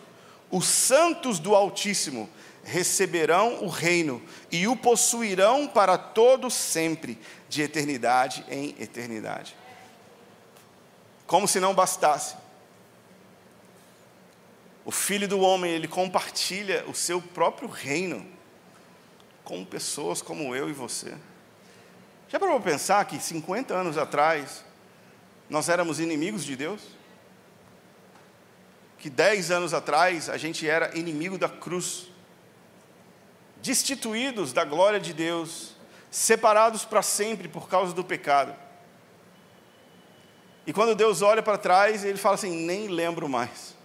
Os 0.51 0.65
santos 0.65 1.39
do 1.39 1.55
Altíssimo 1.55 2.29
receberão 2.63 3.63
o 3.63 3.67
reino 3.67 4.21
e 4.51 4.67
o 4.67 4.75
possuirão 4.75 5.67
para 5.67 5.97
todo 5.97 6.49
sempre, 6.49 7.17
de 7.47 7.61
eternidade 7.61 8.45
em 8.47 8.75
eternidade. 8.79 9.55
Como 11.25 11.47
se 11.47 11.59
não 11.59 11.73
bastasse. 11.73 12.35
O 14.85 14.91
filho 14.91 15.27
do 15.27 15.39
homem, 15.39 15.71
ele 15.71 15.87
compartilha 15.87 16.83
o 16.87 16.93
seu 16.95 17.21
próprio 17.21 17.67
reino 17.67 18.25
com 19.43 19.65
pessoas 19.65 20.21
como 20.21 20.55
eu 20.55 20.69
e 20.69 20.73
você. 20.73 21.15
Já 22.27 22.39
parou 22.39 22.59
para 22.59 22.71
pensar 22.71 23.05
que 23.05 23.19
50 23.19 23.73
anos 23.73 23.97
atrás 23.97 24.63
nós 25.49 25.69
éramos 25.69 25.99
inimigos 25.99 26.45
de 26.45 26.55
Deus? 26.55 26.98
Que 28.99 29.09
10 29.09 29.51
anos 29.51 29.73
atrás 29.73 30.29
a 30.29 30.37
gente 30.37 30.67
era 30.67 30.97
inimigo 30.97 31.37
da 31.37 31.47
cruz, 31.49 32.07
destituídos 33.61 34.51
da 34.53 34.65
glória 34.65 34.99
de 34.99 35.13
Deus, 35.13 35.73
separados 36.11 36.85
para 36.85 37.01
sempre 37.01 37.47
por 37.47 37.69
causa 37.69 37.93
do 37.93 38.03
pecado. 38.03 38.53
E 40.67 40.73
quando 40.73 40.93
Deus 40.95 41.21
olha 41.21 41.41
para 41.41 41.57
trás, 41.57 42.03
ele 42.03 42.17
fala 42.17 42.35
assim: 42.35 42.65
nem 42.65 42.87
lembro 42.87 43.27
mais. 43.27 43.75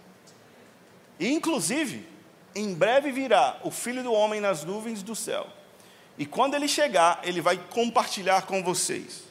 E 1.19 1.31
inclusive, 1.31 2.07
em 2.53 2.73
breve 2.73 3.11
virá 3.11 3.59
o 3.63 3.71
Filho 3.71 4.03
do 4.03 4.13
Homem 4.13 4.39
nas 4.41 4.63
nuvens 4.63 5.01
do 5.01 5.15
céu. 5.15 5.47
E 6.17 6.25
quando 6.25 6.55
ele 6.55 6.67
chegar, 6.67 7.19
ele 7.23 7.41
vai 7.41 7.57
compartilhar 7.57 8.43
com 8.43 8.63
vocês 8.63 9.23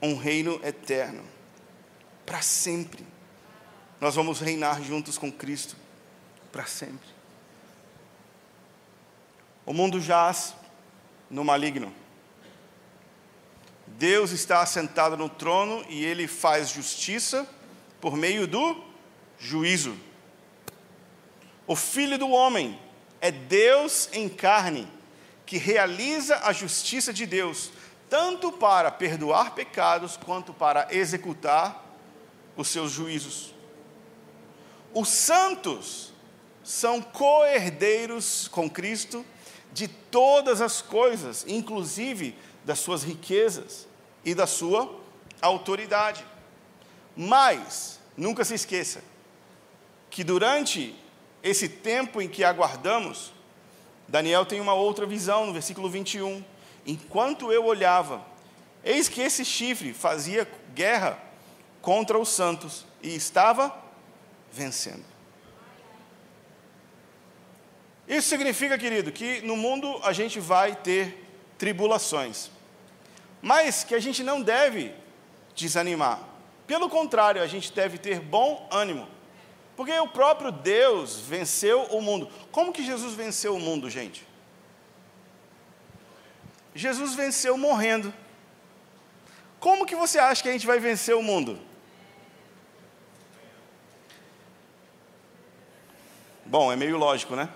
um 0.00 0.16
reino 0.16 0.60
eterno, 0.64 1.24
para 2.24 2.40
sempre. 2.40 3.04
Nós 4.00 4.14
vamos 4.14 4.40
reinar 4.40 4.82
juntos 4.82 5.18
com 5.18 5.30
Cristo 5.30 5.76
para 6.52 6.66
sempre. 6.66 7.08
O 9.66 9.72
mundo 9.72 10.00
jaz 10.00 10.54
no 11.28 11.44
maligno. 11.44 11.92
Deus 13.86 14.30
está 14.30 14.62
assentado 14.62 15.16
no 15.16 15.28
trono 15.28 15.84
e 15.88 16.04
ele 16.04 16.28
faz 16.28 16.70
justiça 16.70 17.48
por 18.00 18.16
meio 18.16 18.46
do 18.46 18.82
juízo. 19.38 19.96
O 21.66 21.74
Filho 21.74 22.18
do 22.18 22.30
Homem 22.30 22.78
é 23.20 23.30
Deus 23.30 24.08
em 24.12 24.28
carne, 24.28 24.88
que 25.44 25.58
realiza 25.58 26.36
a 26.44 26.52
justiça 26.52 27.12
de 27.12 27.26
Deus, 27.26 27.70
tanto 28.08 28.52
para 28.52 28.90
perdoar 28.90 29.54
pecados 29.54 30.16
quanto 30.16 30.54
para 30.54 30.88
executar 30.90 31.84
os 32.56 32.68
seus 32.68 32.92
juízos. 32.92 33.57
Os 34.94 35.08
santos 35.08 36.12
são 36.62 37.00
co-herdeiros 37.00 38.48
com 38.48 38.68
Cristo 38.68 39.24
de 39.72 39.88
todas 39.88 40.60
as 40.60 40.80
coisas, 40.80 41.44
inclusive 41.46 42.34
das 42.64 42.78
suas 42.78 43.02
riquezas 43.02 43.86
e 44.24 44.34
da 44.34 44.46
sua 44.46 45.00
autoridade. 45.40 46.24
Mas, 47.16 47.98
nunca 48.16 48.44
se 48.44 48.54
esqueça, 48.54 49.02
que 50.10 50.24
durante 50.24 50.94
esse 51.42 51.68
tempo 51.68 52.20
em 52.20 52.28
que 52.28 52.44
aguardamos, 52.44 53.32
Daniel 54.06 54.46
tem 54.46 54.60
uma 54.60 54.74
outra 54.74 55.06
visão 55.06 55.46
no 55.46 55.52
versículo 55.52 55.88
21. 55.88 56.42
Enquanto 56.86 57.52
eu 57.52 57.64
olhava, 57.64 58.24
eis 58.82 59.08
que 59.08 59.20
esse 59.20 59.44
chifre 59.44 59.92
fazia 59.92 60.48
guerra 60.74 61.18
contra 61.82 62.18
os 62.18 62.30
santos 62.30 62.86
e 63.02 63.14
estava 63.14 63.87
vencendo. 64.52 65.04
Isso 68.06 68.28
significa, 68.28 68.78
querido, 68.78 69.12
que 69.12 69.42
no 69.42 69.56
mundo 69.56 70.00
a 70.02 70.12
gente 70.12 70.40
vai 70.40 70.74
ter 70.74 71.24
tribulações, 71.58 72.50
mas 73.42 73.84
que 73.84 73.94
a 73.94 74.00
gente 74.00 74.22
não 74.22 74.40
deve 74.40 74.94
desanimar. 75.54 76.20
Pelo 76.66 76.88
contrário, 76.88 77.42
a 77.42 77.46
gente 77.46 77.72
deve 77.72 77.98
ter 77.98 78.20
bom 78.20 78.66
ânimo, 78.70 79.06
porque 79.76 79.92
o 79.92 80.08
próprio 80.08 80.50
Deus 80.50 81.20
venceu 81.20 81.82
o 81.84 82.00
mundo. 82.00 82.30
Como 82.50 82.72
que 82.72 82.84
Jesus 82.84 83.14
venceu 83.14 83.54
o 83.54 83.60
mundo, 83.60 83.90
gente? 83.90 84.26
Jesus 86.74 87.14
venceu 87.14 87.58
morrendo. 87.58 88.12
Como 89.60 89.84
que 89.84 89.96
você 89.96 90.18
acha 90.18 90.42
que 90.42 90.48
a 90.48 90.52
gente 90.52 90.66
vai 90.66 90.78
vencer 90.78 91.14
o 91.14 91.22
mundo? 91.22 91.67
Bom, 96.48 96.72
é 96.72 96.76
meio 96.76 96.96
lógico, 96.96 97.36
né? 97.36 97.48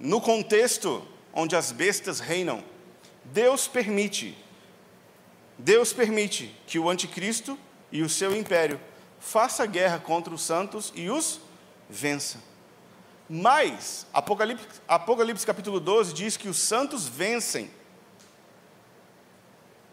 no 0.00 0.18
contexto 0.18 1.06
onde 1.32 1.54
as 1.54 1.70
bestas 1.70 2.18
reinam, 2.18 2.64
Deus 3.22 3.68
permite, 3.68 4.36
Deus 5.58 5.92
permite 5.92 6.56
que 6.66 6.78
o 6.78 6.88
anticristo 6.88 7.56
e 7.92 8.02
o 8.02 8.08
seu 8.08 8.34
império 8.34 8.80
faça 9.20 9.66
guerra 9.66 9.98
contra 9.98 10.32
os 10.34 10.42
santos 10.42 10.90
e 10.96 11.10
os 11.10 11.38
vença. 11.88 12.38
Mas, 13.28 14.06
Apocalipse, 14.12 14.66
Apocalipse 14.88 15.46
capítulo 15.46 15.78
12 15.78 16.14
diz 16.14 16.36
que 16.36 16.48
os 16.48 16.58
santos 16.58 17.06
vencem. 17.06 17.70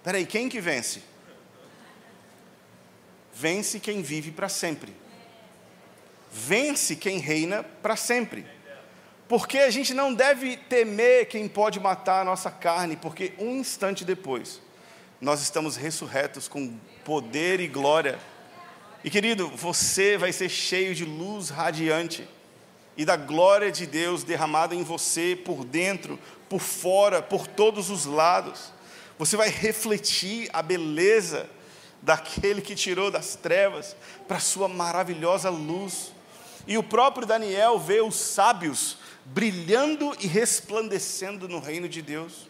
Peraí, 0.02 0.26
quem 0.26 0.48
que 0.48 0.62
vence? 0.62 1.04
Vence 3.40 3.80
quem 3.80 4.02
vive 4.02 4.32
para 4.32 4.50
sempre. 4.50 4.92
Vence 6.32 6.96
quem 6.96 7.20
reina 7.20 7.64
para 7.84 7.96
sempre. 7.96 8.44
Porque 9.28 9.60
a 9.60 9.70
gente 9.70 9.94
não 9.94 10.12
deve 10.12 10.58
temer 10.58 11.28
quem 11.28 11.48
pode 11.48 11.80
matar 11.80 12.22
a 12.22 12.26
nossa 12.26 12.50
carne, 12.50 12.96
porque 12.96 13.34
um 13.38 13.58
instante 13.58 14.04
depois 14.04 14.60
nós 15.22 15.42
estamos 15.42 15.76
ressurretos 15.76 16.48
com 16.48 16.80
poder 17.06 17.60
e 17.60 17.68
glória. 17.68 18.18
E 19.04 19.10
querido, 19.12 19.48
você 19.50 20.18
vai 20.18 20.32
ser 20.32 20.50
cheio 20.50 20.96
de 20.96 21.06
luz 21.06 21.50
radiante 21.50 22.28
e 22.96 23.06
da 23.06 23.16
glória 23.16 23.72
de 23.72 23.86
Deus 23.86 24.24
derramada 24.24 24.74
em 24.74 24.84
você 24.84 25.36
por 25.36 25.64
dentro, 25.64 26.20
por 26.50 26.60
fora, 26.60 27.22
por 27.22 27.46
todos 27.46 27.92
os 27.92 28.06
lados. 28.06 28.74
Você 29.20 29.38
vai 29.38 29.50
refletir 29.50 30.50
a 30.52 30.64
beleza 30.64 31.48
daquele 32.02 32.62
que 32.62 32.76
tirou 32.76 33.12
das 33.12 33.36
trevas 33.36 33.96
para 34.28 34.40
sua 34.40 34.68
maravilhosa 34.68 35.50
luz. 35.50 36.12
E 36.66 36.78
o 36.78 36.84
próprio 36.84 37.26
Daniel 37.26 37.80
vê 37.80 38.02
os 38.02 38.16
sábios 38.16 38.98
brilhando 39.26 40.16
e 40.20 40.28
resplandecendo 40.28 41.48
no 41.48 41.60
reino 41.60 41.88
de 41.88 42.02
Deus. 42.02 42.48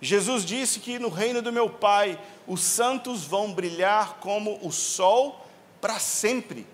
Jesus 0.00 0.44
disse 0.44 0.80
que 0.80 0.98
no 0.98 1.08
reino 1.08 1.40
do 1.40 1.52
meu 1.52 1.68
Pai 1.70 2.20
os 2.46 2.60
santos 2.60 3.24
vão 3.24 3.52
brilhar 3.52 4.18
como 4.20 4.58
o 4.62 4.70
sol 4.70 5.46
para 5.80 5.98
sempre. 5.98 6.66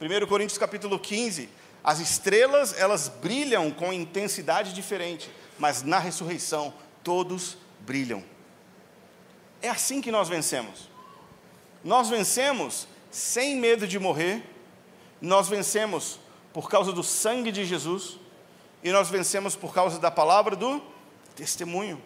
1 0.00 0.26
Coríntios 0.26 0.58
capítulo 0.58 0.98
15, 0.98 1.48
as 1.84 1.98
estrelas, 1.98 2.78
elas 2.78 3.08
brilham 3.08 3.70
com 3.70 3.92
intensidade 3.92 4.72
diferente, 4.72 5.30
mas 5.58 5.82
na 5.82 5.98
ressurreição 5.98 6.72
todos 7.04 7.58
brilham. 7.80 8.24
É 9.62 9.68
assim 9.68 10.00
que 10.00 10.10
nós 10.10 10.28
vencemos. 10.28 10.88
Nós 11.84 12.08
vencemos 12.08 12.86
sem 13.10 13.56
medo 13.56 13.86
de 13.86 13.98
morrer, 13.98 14.42
nós 15.20 15.48
vencemos 15.48 16.18
por 16.52 16.68
causa 16.68 16.92
do 16.92 17.02
sangue 17.02 17.50
de 17.50 17.64
Jesus 17.64 18.18
e 18.82 18.90
nós 18.90 19.08
vencemos 19.08 19.56
por 19.56 19.74
causa 19.74 19.98
da 19.98 20.10
palavra 20.10 20.56
do 20.56 20.82
testemunho. 21.34 22.00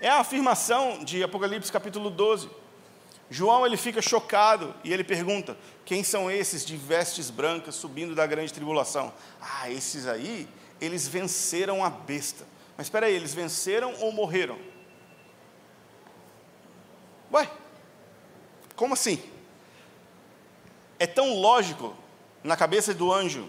É 0.00 0.08
a 0.08 0.20
afirmação 0.20 1.04
de 1.04 1.22
Apocalipse 1.22 1.70
capítulo 1.70 2.10
12. 2.10 2.48
João 3.28 3.64
ele 3.64 3.76
fica 3.76 4.02
chocado 4.02 4.74
e 4.82 4.92
ele 4.92 5.04
pergunta: 5.04 5.56
quem 5.84 6.02
são 6.02 6.30
esses 6.30 6.64
de 6.64 6.76
vestes 6.76 7.30
brancas 7.30 7.74
subindo 7.74 8.14
da 8.14 8.26
grande 8.26 8.52
tribulação? 8.52 9.12
Ah, 9.40 9.70
esses 9.70 10.06
aí, 10.06 10.48
eles 10.80 11.06
venceram 11.06 11.84
a 11.84 11.90
besta. 11.90 12.44
Mas 12.76 12.86
espera 12.86 13.06
aí, 13.06 13.14
eles 13.14 13.34
venceram 13.34 13.94
ou 14.00 14.10
morreram? 14.10 14.58
Ué, 17.32 17.48
como 18.74 18.94
assim? 18.94 19.22
É 20.98 21.06
tão 21.06 21.34
lógico 21.34 21.96
na 22.42 22.56
cabeça 22.56 22.92
do 22.92 23.12
anjo 23.12 23.48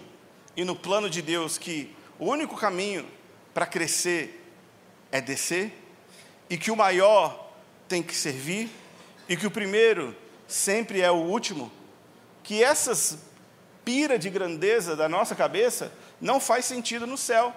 e 0.56 0.64
no 0.64 0.76
plano 0.76 1.10
de 1.10 1.20
Deus 1.20 1.58
que 1.58 1.94
o 2.18 2.26
único 2.26 2.56
caminho 2.56 3.06
para 3.52 3.66
crescer 3.66 4.42
é 5.10 5.20
descer 5.20 5.72
e 6.48 6.56
que 6.56 6.70
o 6.70 6.76
maior 6.76 7.50
tem 7.88 8.02
que 8.02 8.14
servir 8.14 8.70
e 9.28 9.36
que 9.36 9.46
o 9.46 9.50
primeiro 9.50 10.16
sempre 10.46 11.00
é 11.00 11.10
o 11.10 11.16
último, 11.16 11.72
que 12.42 12.62
essas 12.62 13.18
pira 13.84 14.18
de 14.18 14.30
grandeza 14.30 14.94
da 14.94 15.08
nossa 15.08 15.34
cabeça 15.34 15.92
não 16.20 16.38
faz 16.38 16.64
sentido 16.64 17.06
no 17.06 17.16
céu. 17.16 17.54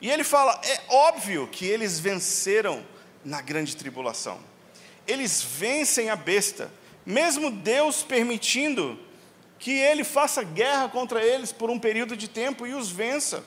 E 0.00 0.10
ele 0.10 0.24
fala: 0.24 0.60
é 0.62 0.80
óbvio 0.88 1.48
que 1.48 1.66
eles 1.66 1.98
venceram 1.98 2.84
na 3.24 3.40
grande 3.40 3.76
tribulação. 3.76 4.38
Eles 5.06 5.42
vencem 5.42 6.10
a 6.10 6.16
besta, 6.16 6.70
mesmo 7.04 7.50
Deus 7.50 8.02
permitindo 8.02 8.98
que 9.58 9.72
ele 9.72 10.04
faça 10.04 10.42
guerra 10.42 10.88
contra 10.88 11.22
eles 11.22 11.52
por 11.52 11.70
um 11.70 11.78
período 11.78 12.16
de 12.16 12.28
tempo 12.28 12.66
e 12.66 12.74
os 12.74 12.90
vença. 12.90 13.44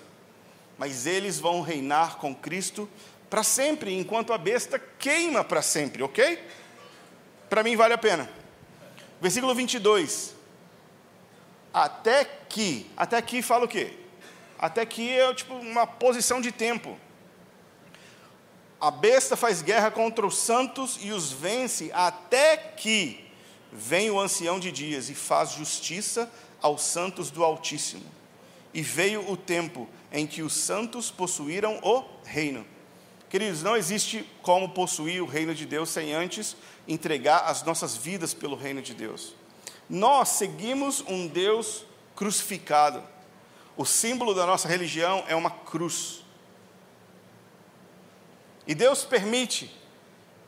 Mas 0.77 1.05
eles 1.05 1.39
vão 1.39 1.61
reinar 1.61 2.17
com 2.17 2.33
Cristo 2.33 2.89
para 3.29 3.43
sempre, 3.43 3.93
enquanto 3.93 4.31
a 4.31 4.37
besta 4.37 4.79
queima 4.99 5.43
para 5.43 5.61
sempre, 5.61 6.01
ok? 6.03 6.39
Para 7.49 7.63
mim 7.63 7.75
vale 7.75 7.93
a 7.93 7.97
pena. 7.97 8.29
Versículo 9.19 9.53
22. 9.53 10.35
Até 11.73 12.25
que, 12.25 12.89
até 12.95 13.21
que 13.21 13.41
fala 13.41 13.65
o 13.65 13.67
quê? 13.67 13.93
Até 14.57 14.85
que 14.85 15.09
é 15.09 15.33
tipo 15.33 15.53
uma 15.53 15.85
posição 15.85 16.41
de 16.41 16.51
tempo. 16.51 16.97
A 18.79 18.91
besta 18.91 19.35
faz 19.35 19.61
guerra 19.61 19.89
contra 19.89 20.25
os 20.25 20.37
santos 20.37 20.99
e 21.01 21.11
os 21.11 21.31
vence 21.31 21.91
até 21.93 22.55
que 22.55 23.25
vem 23.71 24.11
o 24.11 24.19
ancião 24.19 24.59
de 24.59 24.71
dias 24.71 25.09
e 25.09 25.15
faz 25.15 25.51
justiça 25.51 26.31
aos 26.61 26.83
santos 26.83 27.31
do 27.31 27.43
Altíssimo. 27.43 28.05
E 28.73 28.81
veio 28.81 29.29
o 29.31 29.35
tempo 29.35 29.87
em 30.11 30.27
que 30.27 30.43
os 30.43 30.53
santos 30.53 31.09
possuíram 31.09 31.79
o 31.81 32.03
reino. 32.23 32.65
Queridos, 33.29 33.63
não 33.63 33.75
existe 33.75 34.23
como 34.41 34.69
possuir 34.69 35.21
o 35.21 35.25
reino 35.25 35.55
de 35.55 35.65
Deus 35.65 35.89
sem 35.89 36.13
antes 36.13 36.55
entregar 36.87 37.39
as 37.39 37.63
nossas 37.63 37.97
vidas 37.97 38.33
pelo 38.33 38.55
reino 38.55 38.81
de 38.81 38.93
Deus. 38.93 39.33
Nós 39.89 40.29
seguimos 40.29 41.03
um 41.07 41.27
Deus 41.27 41.83
crucificado. 42.15 43.03
O 43.75 43.85
símbolo 43.85 44.33
da 44.33 44.45
nossa 44.45 44.67
religião 44.67 45.23
é 45.27 45.35
uma 45.35 45.51
cruz. 45.51 46.23
E 48.67 48.75
Deus 48.75 49.05
permite 49.05 49.73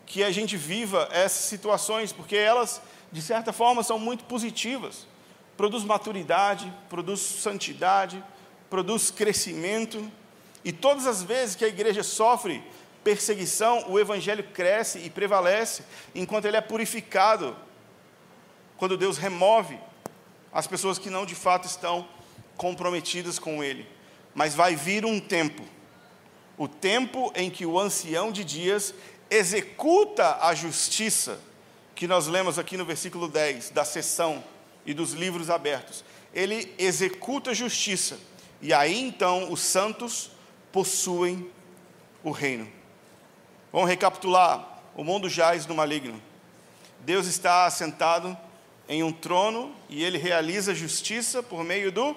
que 0.05 0.23
a 0.23 0.31
gente 0.31 0.57
viva 0.57 1.07
essas 1.11 1.45
situações, 1.45 2.11
porque 2.11 2.35
elas, 2.35 2.81
de 3.11 3.21
certa 3.21 3.53
forma, 3.53 3.81
são 3.81 3.97
muito 3.97 4.25
positivas. 4.25 5.07
Produz 5.55 5.83
maturidade, 5.83 6.71
produz 6.89 7.21
santidade, 7.21 8.21
produz 8.69 9.09
crescimento. 9.09 10.11
E 10.65 10.71
todas 10.71 11.07
as 11.07 11.23
vezes 11.23 11.55
que 11.55 11.63
a 11.63 11.67
igreja 11.67 12.03
sofre 12.03 12.63
perseguição, 13.03 13.85
o 13.89 13.97
evangelho 13.97 14.43
cresce 14.43 14.99
e 14.99 15.09
prevalece, 15.09 15.83
enquanto 16.13 16.45
ele 16.45 16.57
é 16.57 16.61
purificado, 16.61 17.55
quando 18.77 18.97
Deus 18.97 19.17
remove 19.17 19.79
as 20.51 20.67
pessoas 20.67 20.97
que 20.97 21.09
não 21.09 21.25
de 21.25 21.35
fato 21.35 21.65
estão 21.65 22.07
comprometidas 22.57 23.39
com 23.39 23.63
ele. 23.63 23.87
Mas 24.33 24.55
vai 24.55 24.75
vir 24.75 25.05
um 25.05 25.19
tempo, 25.19 25.63
o 26.59 26.67
tempo 26.67 27.31
em 27.35 27.49
que 27.49 27.65
o 27.65 27.79
ancião 27.79 28.33
de 28.33 28.43
dias 28.43 28.93
executa 29.31 30.39
a 30.41 30.53
justiça, 30.53 31.39
que 31.95 32.05
nós 32.05 32.27
lemos 32.27 32.59
aqui 32.59 32.75
no 32.75 32.83
versículo 32.83 33.29
10, 33.29 33.69
da 33.69 33.85
sessão 33.85 34.43
e 34.85 34.93
dos 34.93 35.13
livros 35.13 35.49
abertos. 35.49 36.03
Ele 36.33 36.75
executa 36.77 37.51
a 37.51 37.53
justiça, 37.53 38.19
e 38.61 38.73
aí 38.73 38.99
então 38.99 39.49
os 39.49 39.61
santos 39.61 40.31
possuem 40.69 41.49
o 42.25 42.31
reino. 42.31 42.69
Vamos 43.71 43.87
recapitular: 43.87 44.81
o 44.97 45.03
mundo 45.03 45.29
jaz 45.29 45.65
no 45.65 45.73
maligno. 45.73 46.21
Deus 46.99 47.25
está 47.25 47.67
assentado 47.67 48.37
em 48.89 49.01
um 49.01 49.13
trono 49.13 49.73
e 49.87 50.03
ele 50.03 50.17
realiza 50.17 50.75
justiça 50.75 51.41
por 51.41 51.63
meio 51.63 51.89
do 51.89 52.13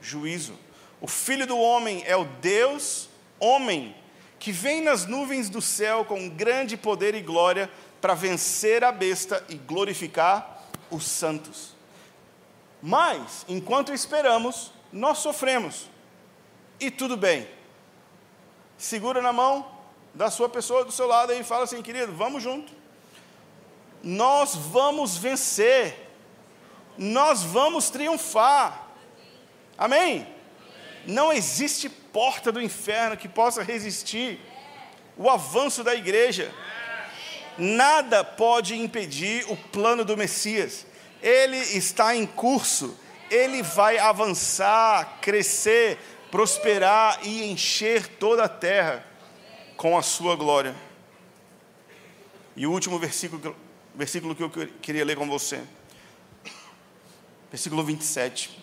juízo. 0.00 0.54
O 1.00 1.08
Filho 1.08 1.44
do 1.44 1.58
Homem 1.58 2.04
é 2.06 2.14
o 2.14 2.24
Deus, 2.24 3.09
homem, 3.40 3.96
que 4.38 4.52
vem 4.52 4.80
nas 4.80 5.06
nuvens 5.06 5.50
do 5.50 5.60
céu 5.60 6.04
com 6.04 6.28
grande 6.28 6.76
poder 6.76 7.14
e 7.14 7.20
glória 7.20 7.70
para 8.00 8.14
vencer 8.14 8.84
a 8.84 8.92
besta 8.92 9.44
e 9.48 9.56
glorificar 9.56 10.64
os 10.90 11.04
santos. 11.04 11.74
Mas, 12.82 13.44
enquanto 13.48 13.92
esperamos, 13.92 14.72
nós 14.92 15.18
sofremos. 15.18 15.88
E 16.78 16.90
tudo 16.90 17.16
bem. 17.16 17.46
Segura 18.78 19.20
na 19.20 19.32
mão, 19.32 19.70
da 20.14 20.30
sua 20.30 20.48
pessoa 20.48 20.84
do 20.84 20.92
seu 20.92 21.06
lado 21.06 21.32
e 21.32 21.44
fala 21.44 21.64
assim, 21.64 21.82
querido, 21.82 22.12
vamos 22.12 22.42
junto. 22.42 22.72
Nós 24.02 24.54
vamos 24.54 25.16
vencer. 25.16 26.08
Nós 26.96 27.42
vamos 27.42 27.90
triunfar. 27.90 28.88
Amém? 29.76 30.26
Não 31.06 31.32
existe 31.32 31.88
porta 31.88 32.52
do 32.52 32.60
inferno 32.60 33.16
que 33.16 33.28
possa 33.28 33.62
resistir 33.62 34.40
o 35.16 35.28
avanço 35.28 35.82
da 35.84 35.94
igreja. 35.94 36.52
Nada 37.58 38.24
pode 38.24 38.74
impedir 38.74 39.44
o 39.48 39.56
plano 39.56 40.04
do 40.04 40.16
Messias. 40.16 40.86
Ele 41.22 41.56
está 41.58 42.14
em 42.14 42.26
curso. 42.26 42.96
Ele 43.30 43.62
vai 43.62 43.98
avançar, 43.98 45.18
crescer, 45.20 45.98
prosperar 46.30 47.20
e 47.22 47.50
encher 47.50 48.06
toda 48.06 48.44
a 48.44 48.48
terra 48.48 49.04
com 49.76 49.96
a 49.96 50.02
sua 50.02 50.36
glória. 50.36 50.74
E 52.56 52.66
o 52.66 52.72
último 52.72 52.98
versículo, 52.98 53.56
versículo 53.94 54.34
que 54.34 54.42
eu 54.42 54.50
queria 54.50 55.04
ler 55.04 55.16
com 55.16 55.28
você. 55.28 55.62
Versículo 57.50 57.82
27. 57.84 58.58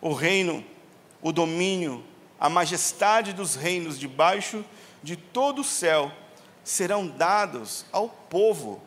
O 0.00 0.12
reino, 0.12 0.64
o 1.22 1.32
domínio, 1.32 2.04
a 2.38 2.48
majestade 2.48 3.32
dos 3.32 3.54
reinos 3.54 3.98
debaixo 3.98 4.64
de 5.02 5.16
todo 5.16 5.60
o 5.60 5.64
céu 5.64 6.10
serão 6.64 7.06
dados 7.06 7.84
ao 7.92 8.08
povo. 8.08 8.80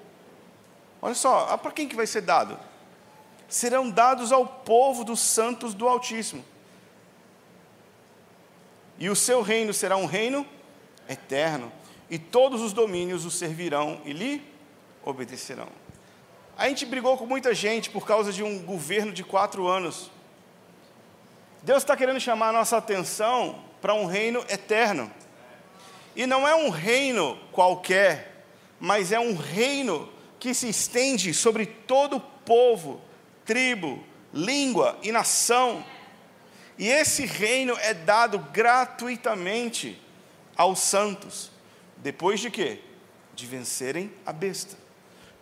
Olha 1.01 1.15
só, 1.15 1.47
ah, 1.49 1.57
para 1.57 1.71
quem 1.71 1.87
que 1.87 1.95
vai 1.95 2.07
ser 2.07 2.21
dado? 2.21 2.57
Serão 3.47 3.89
dados 3.89 4.31
ao 4.31 4.45
povo 4.45 5.03
dos 5.03 5.19
santos 5.19 5.73
do 5.73 5.87
Altíssimo. 5.87 6.43
E 8.97 9.09
o 9.09 9.15
seu 9.15 9.41
reino 9.41 9.73
será 9.73 9.97
um 9.97 10.05
reino 10.05 10.45
eterno, 11.09 11.71
e 12.09 12.17
todos 12.17 12.61
os 12.61 12.73
domínios 12.73 13.25
o 13.25 13.31
servirão 13.31 13.99
e 14.05 14.13
lhe 14.13 14.41
obedecerão. 15.03 15.67
A 16.55 16.69
gente 16.69 16.85
brigou 16.85 17.17
com 17.17 17.25
muita 17.25 17.53
gente 17.53 17.89
por 17.89 18.05
causa 18.05 18.31
de 18.31 18.43
um 18.43 18.63
governo 18.63 19.11
de 19.11 19.23
quatro 19.23 19.67
anos. 19.67 20.11
Deus 21.63 21.81
está 21.81 21.95
querendo 21.95 22.19
chamar 22.19 22.49
a 22.49 22.51
nossa 22.51 22.75
atenção 22.75 23.63
para 23.81 23.93
um 23.93 24.05
reino 24.05 24.43
eterno. 24.49 25.09
E 26.13 26.27
não 26.27 26.45
é 26.45 26.53
um 26.53 26.69
reino 26.69 27.37
qualquer, 27.53 28.45
mas 28.81 29.13
é 29.13 29.19
um 29.19 29.33
reino 29.33 30.11
que 30.37 30.53
se 30.53 30.67
estende 30.67 31.33
sobre 31.33 31.65
todo 31.65 32.19
povo, 32.19 33.01
tribo, 33.45 34.03
língua 34.33 34.99
e 35.01 35.09
nação. 35.09 35.85
E 36.77 36.89
esse 36.89 37.25
reino 37.25 37.77
é 37.79 37.93
dado 37.93 38.39
gratuitamente 38.39 40.01
aos 40.57 40.79
santos. 40.79 41.49
Depois 41.95 42.41
de 42.41 42.51
quê? 42.51 42.81
De 43.33 43.45
vencerem 43.45 44.11
a 44.25 44.33
besta. 44.33 44.75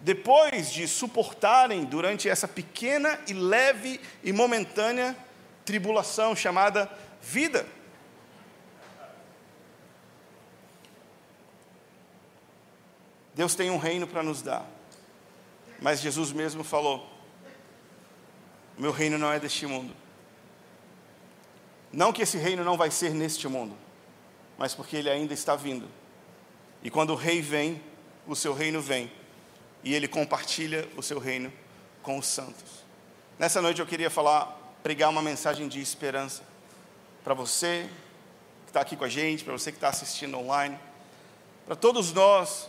depois 0.04 0.72
de 0.72 0.88
suportarem 0.88 1.86
durante 1.86 2.28
essa 2.28 2.48
pequena 2.48 3.20
e 3.28 3.34
leve 3.34 4.02
e 4.24 4.34
momentânea 4.34 5.16
tribulação 5.72 6.36
chamada 6.36 6.92
vida. 7.22 7.66
Deus 13.34 13.56
tem 13.56 13.70
um 13.72 13.78
reino 13.78 14.06
para 14.06 14.22
nos 14.22 14.42
dar, 14.42 14.66
mas 15.82 16.02
Jesus 16.02 16.34
mesmo 16.34 16.62
falou: 16.62 17.10
meu 18.78 18.92
reino 18.92 19.18
não 19.18 19.32
é 19.32 19.40
deste 19.40 19.66
mundo. 19.66 19.96
Não 21.94 22.12
que 22.12 22.22
esse 22.22 22.38
reino 22.38 22.66
não 22.66 22.76
vai 22.76 22.92
ser 22.92 23.12
neste 23.12 23.48
mundo, 23.48 23.78
mas 24.58 24.76
porque 24.76 24.98
ele 24.98 25.10
ainda 25.10 25.34
está 25.34 25.56
vindo. 25.56 25.88
E 26.84 26.90
quando 26.90 27.12
o 27.12 27.16
rei 27.16 27.42
vem, 27.42 27.82
o 28.28 28.36
seu 28.36 28.54
reino 28.54 28.82
vem, 28.82 29.10
e 29.86 29.94
ele 29.94 30.08
compartilha 30.10 30.86
o 30.98 31.02
seu 31.02 31.18
reino 31.18 31.52
com 32.04 32.18
os 32.18 32.28
santos. 32.28 32.84
Nessa 33.40 33.62
noite 33.62 33.80
eu 33.80 33.88
queria 33.88 34.10
falar, 34.10 34.61
pregar 34.84 35.10
uma 35.10 35.22
mensagem 35.22 35.68
de 35.68 35.80
esperança 35.80 36.44
para 37.24 37.34
você 37.34 37.88
que 38.66 38.70
está 38.70 38.82
aqui 38.82 38.96
com 38.96 39.04
a 39.04 39.10
gente, 39.10 39.44
para 39.44 39.54
você 39.54 39.72
que 39.72 39.78
está 39.78 39.90
assistindo 39.90 40.38
online, 40.38 40.78
para 41.66 41.76
todos 41.76 42.12
nós 42.14 42.68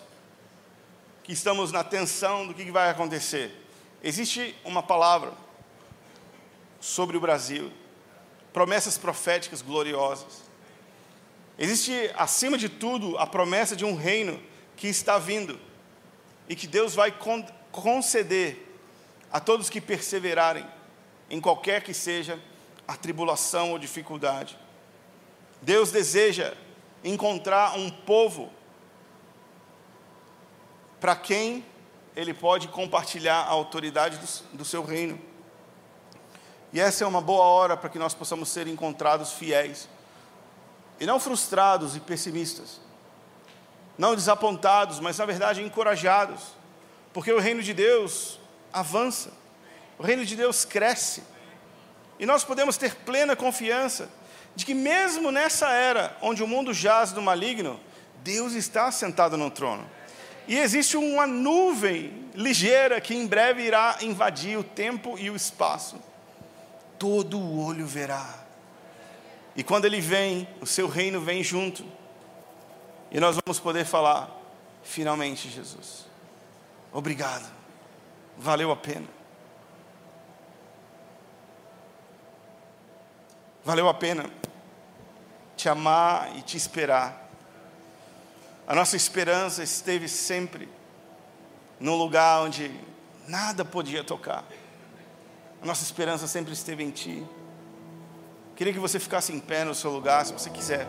que 1.25 1.33
estamos 1.33 1.73
na 1.73 1.83
tensão 1.83 2.47
do 2.47 2.55
que 2.55 2.71
vai 2.71 2.91
acontecer. 2.91 3.67
Existe 4.03 4.55
uma 4.65 4.83
palavra 4.83 5.33
sobre 6.81 7.17
o 7.17 7.21
Brasil, 7.21 7.73
promessas 8.53 8.99
proféticas 8.99 9.63
gloriosas. 9.63 10.43
Existe, 11.59 12.11
acima 12.17 12.59
de 12.59 12.69
tudo, 12.69 13.17
a 13.17 13.27
promessa 13.27 13.77
de 13.77 13.85
um 13.85 13.95
reino 13.95 14.43
que 14.77 14.89
está 14.89 15.19
vindo 15.19 15.59
e 16.49 16.57
que 16.57 16.67
Deus 16.67 16.95
vai 16.95 17.15
conceder 17.71 18.77
a 19.31 19.39
todos 19.39 19.71
que 19.71 19.81
perseverarem 19.81 20.67
em 21.33 21.41
qualquer 21.41 21.83
que 21.83 21.95
seja 21.95 22.39
a 22.87 22.95
tribulação 22.95 23.73
ou 23.73 23.79
dificuldade. 23.79 24.59
Deus 25.63 25.91
deseja 25.91 26.53
encontrar 27.03 27.79
um 27.79 27.89
povo 27.91 28.53
para 31.01 31.17
quem 31.17 31.65
ele 32.15 32.35
pode 32.35 32.69
compartilhar 32.69 33.45
a 33.45 33.49
autoridade 33.49 34.19
do, 34.19 34.59
do 34.59 34.65
seu 34.65 34.85
reino. 34.85 35.19
E 36.71 36.79
essa 36.79 37.03
é 37.03 37.07
uma 37.07 37.23
boa 37.23 37.45
hora 37.45 37.79
para 37.79 37.89
que 37.89 37.99
nós 37.99 38.13
possamos 38.13 38.51
ser 38.51 38.67
encontrados 38.67 39.33
fiéis, 39.33 39.89
e 41.01 41.07
não 41.07 41.19
frustrados 41.19 41.97
e 41.97 42.01
pessimistas, 42.01 42.79
não 43.97 44.15
desapontados, 44.15 45.01
mas 45.01 45.17
na 45.17 45.25
verdade 45.25 45.63
encorajados, 45.63 46.43
porque 47.13 47.33
o 47.33 47.41
reino 47.41 47.63
de 47.63 47.73
Deus 47.73 48.39
avança, 48.71 49.33
o 50.03 50.05
reino 50.05 50.27
de 50.27 50.35
Deus 50.35 50.65
cresce, 50.65 51.23
e 52.19 52.27
nós 52.27 52.43
podemos 52.43 52.77
ter 52.77 52.97
plena 52.97 53.37
confiança 53.37 54.09
de 54.53 54.67
que, 54.67 54.75
mesmo 54.75 55.31
nessa 55.31 55.71
era 55.71 56.17
onde 56.21 56.43
o 56.43 56.47
mundo 56.47 56.75
jaz 56.75 57.13
do 57.13 57.23
maligno, 57.23 57.79
Deus 58.25 58.55
está 58.55 58.91
sentado 58.91 59.37
no 59.37 59.49
trono. 59.49 59.89
E 60.49 60.59
existe 60.59 60.97
uma 60.97 61.25
nuvem 61.25 62.29
ligeira 62.35 63.01
que 63.01 63.15
em 63.15 63.29
breve 63.29 63.63
irá 63.63 63.99
invadir 64.01 64.59
o 64.59 64.65
tempo 64.65 65.17
e 65.17 65.31
o 65.31 65.37
espaço. 65.37 65.95
Todo 66.99 67.39
o 67.39 67.65
olho 67.65 67.87
verá. 67.87 68.43
E 69.55 69.63
quando 69.63 69.85
ele 69.85 70.01
vem, 70.01 70.49
o 70.61 70.67
seu 70.67 70.89
reino 70.89 71.21
vem 71.21 71.45
junto. 71.45 71.87
E 73.09 73.21
nós 73.21 73.39
vamos 73.47 73.61
poder 73.61 73.85
falar: 73.85 74.29
finalmente, 74.83 75.49
Jesus, 75.49 76.07
obrigado, 76.93 77.49
valeu 78.37 78.73
a 78.73 78.77
pena. 78.77 79.22
Valeu 83.65 83.89
a 83.89 83.95
pena 83.95 84.29
te 85.57 85.69
amar 85.69 86.37
e 86.37 86.43
te 86.43 86.57
esperar 86.57 87.23
a 88.67 88.75
nossa 88.75 88.97
esperança 88.97 89.63
esteve 89.63 90.09
sempre 90.09 90.69
num 91.81 91.97
lugar 91.97 92.43
onde 92.43 92.71
nada 93.27 93.65
podia 93.65 94.05
tocar. 94.05 94.45
A 95.61 95.67
nossa 95.67 95.83
esperança 95.83 96.27
sempre 96.27 96.53
esteve 96.53 96.83
em 96.83 96.91
Ti. 96.91 97.27
Queria 98.55 98.73
que 98.73 98.79
você 98.79 99.01
ficasse 99.01 99.33
em 99.33 99.41
pé 99.41 99.65
no 99.65 99.75
seu 99.75 99.91
lugar, 99.91 100.25
se 100.25 100.33
você 100.33 100.49
quiser. 100.49 100.87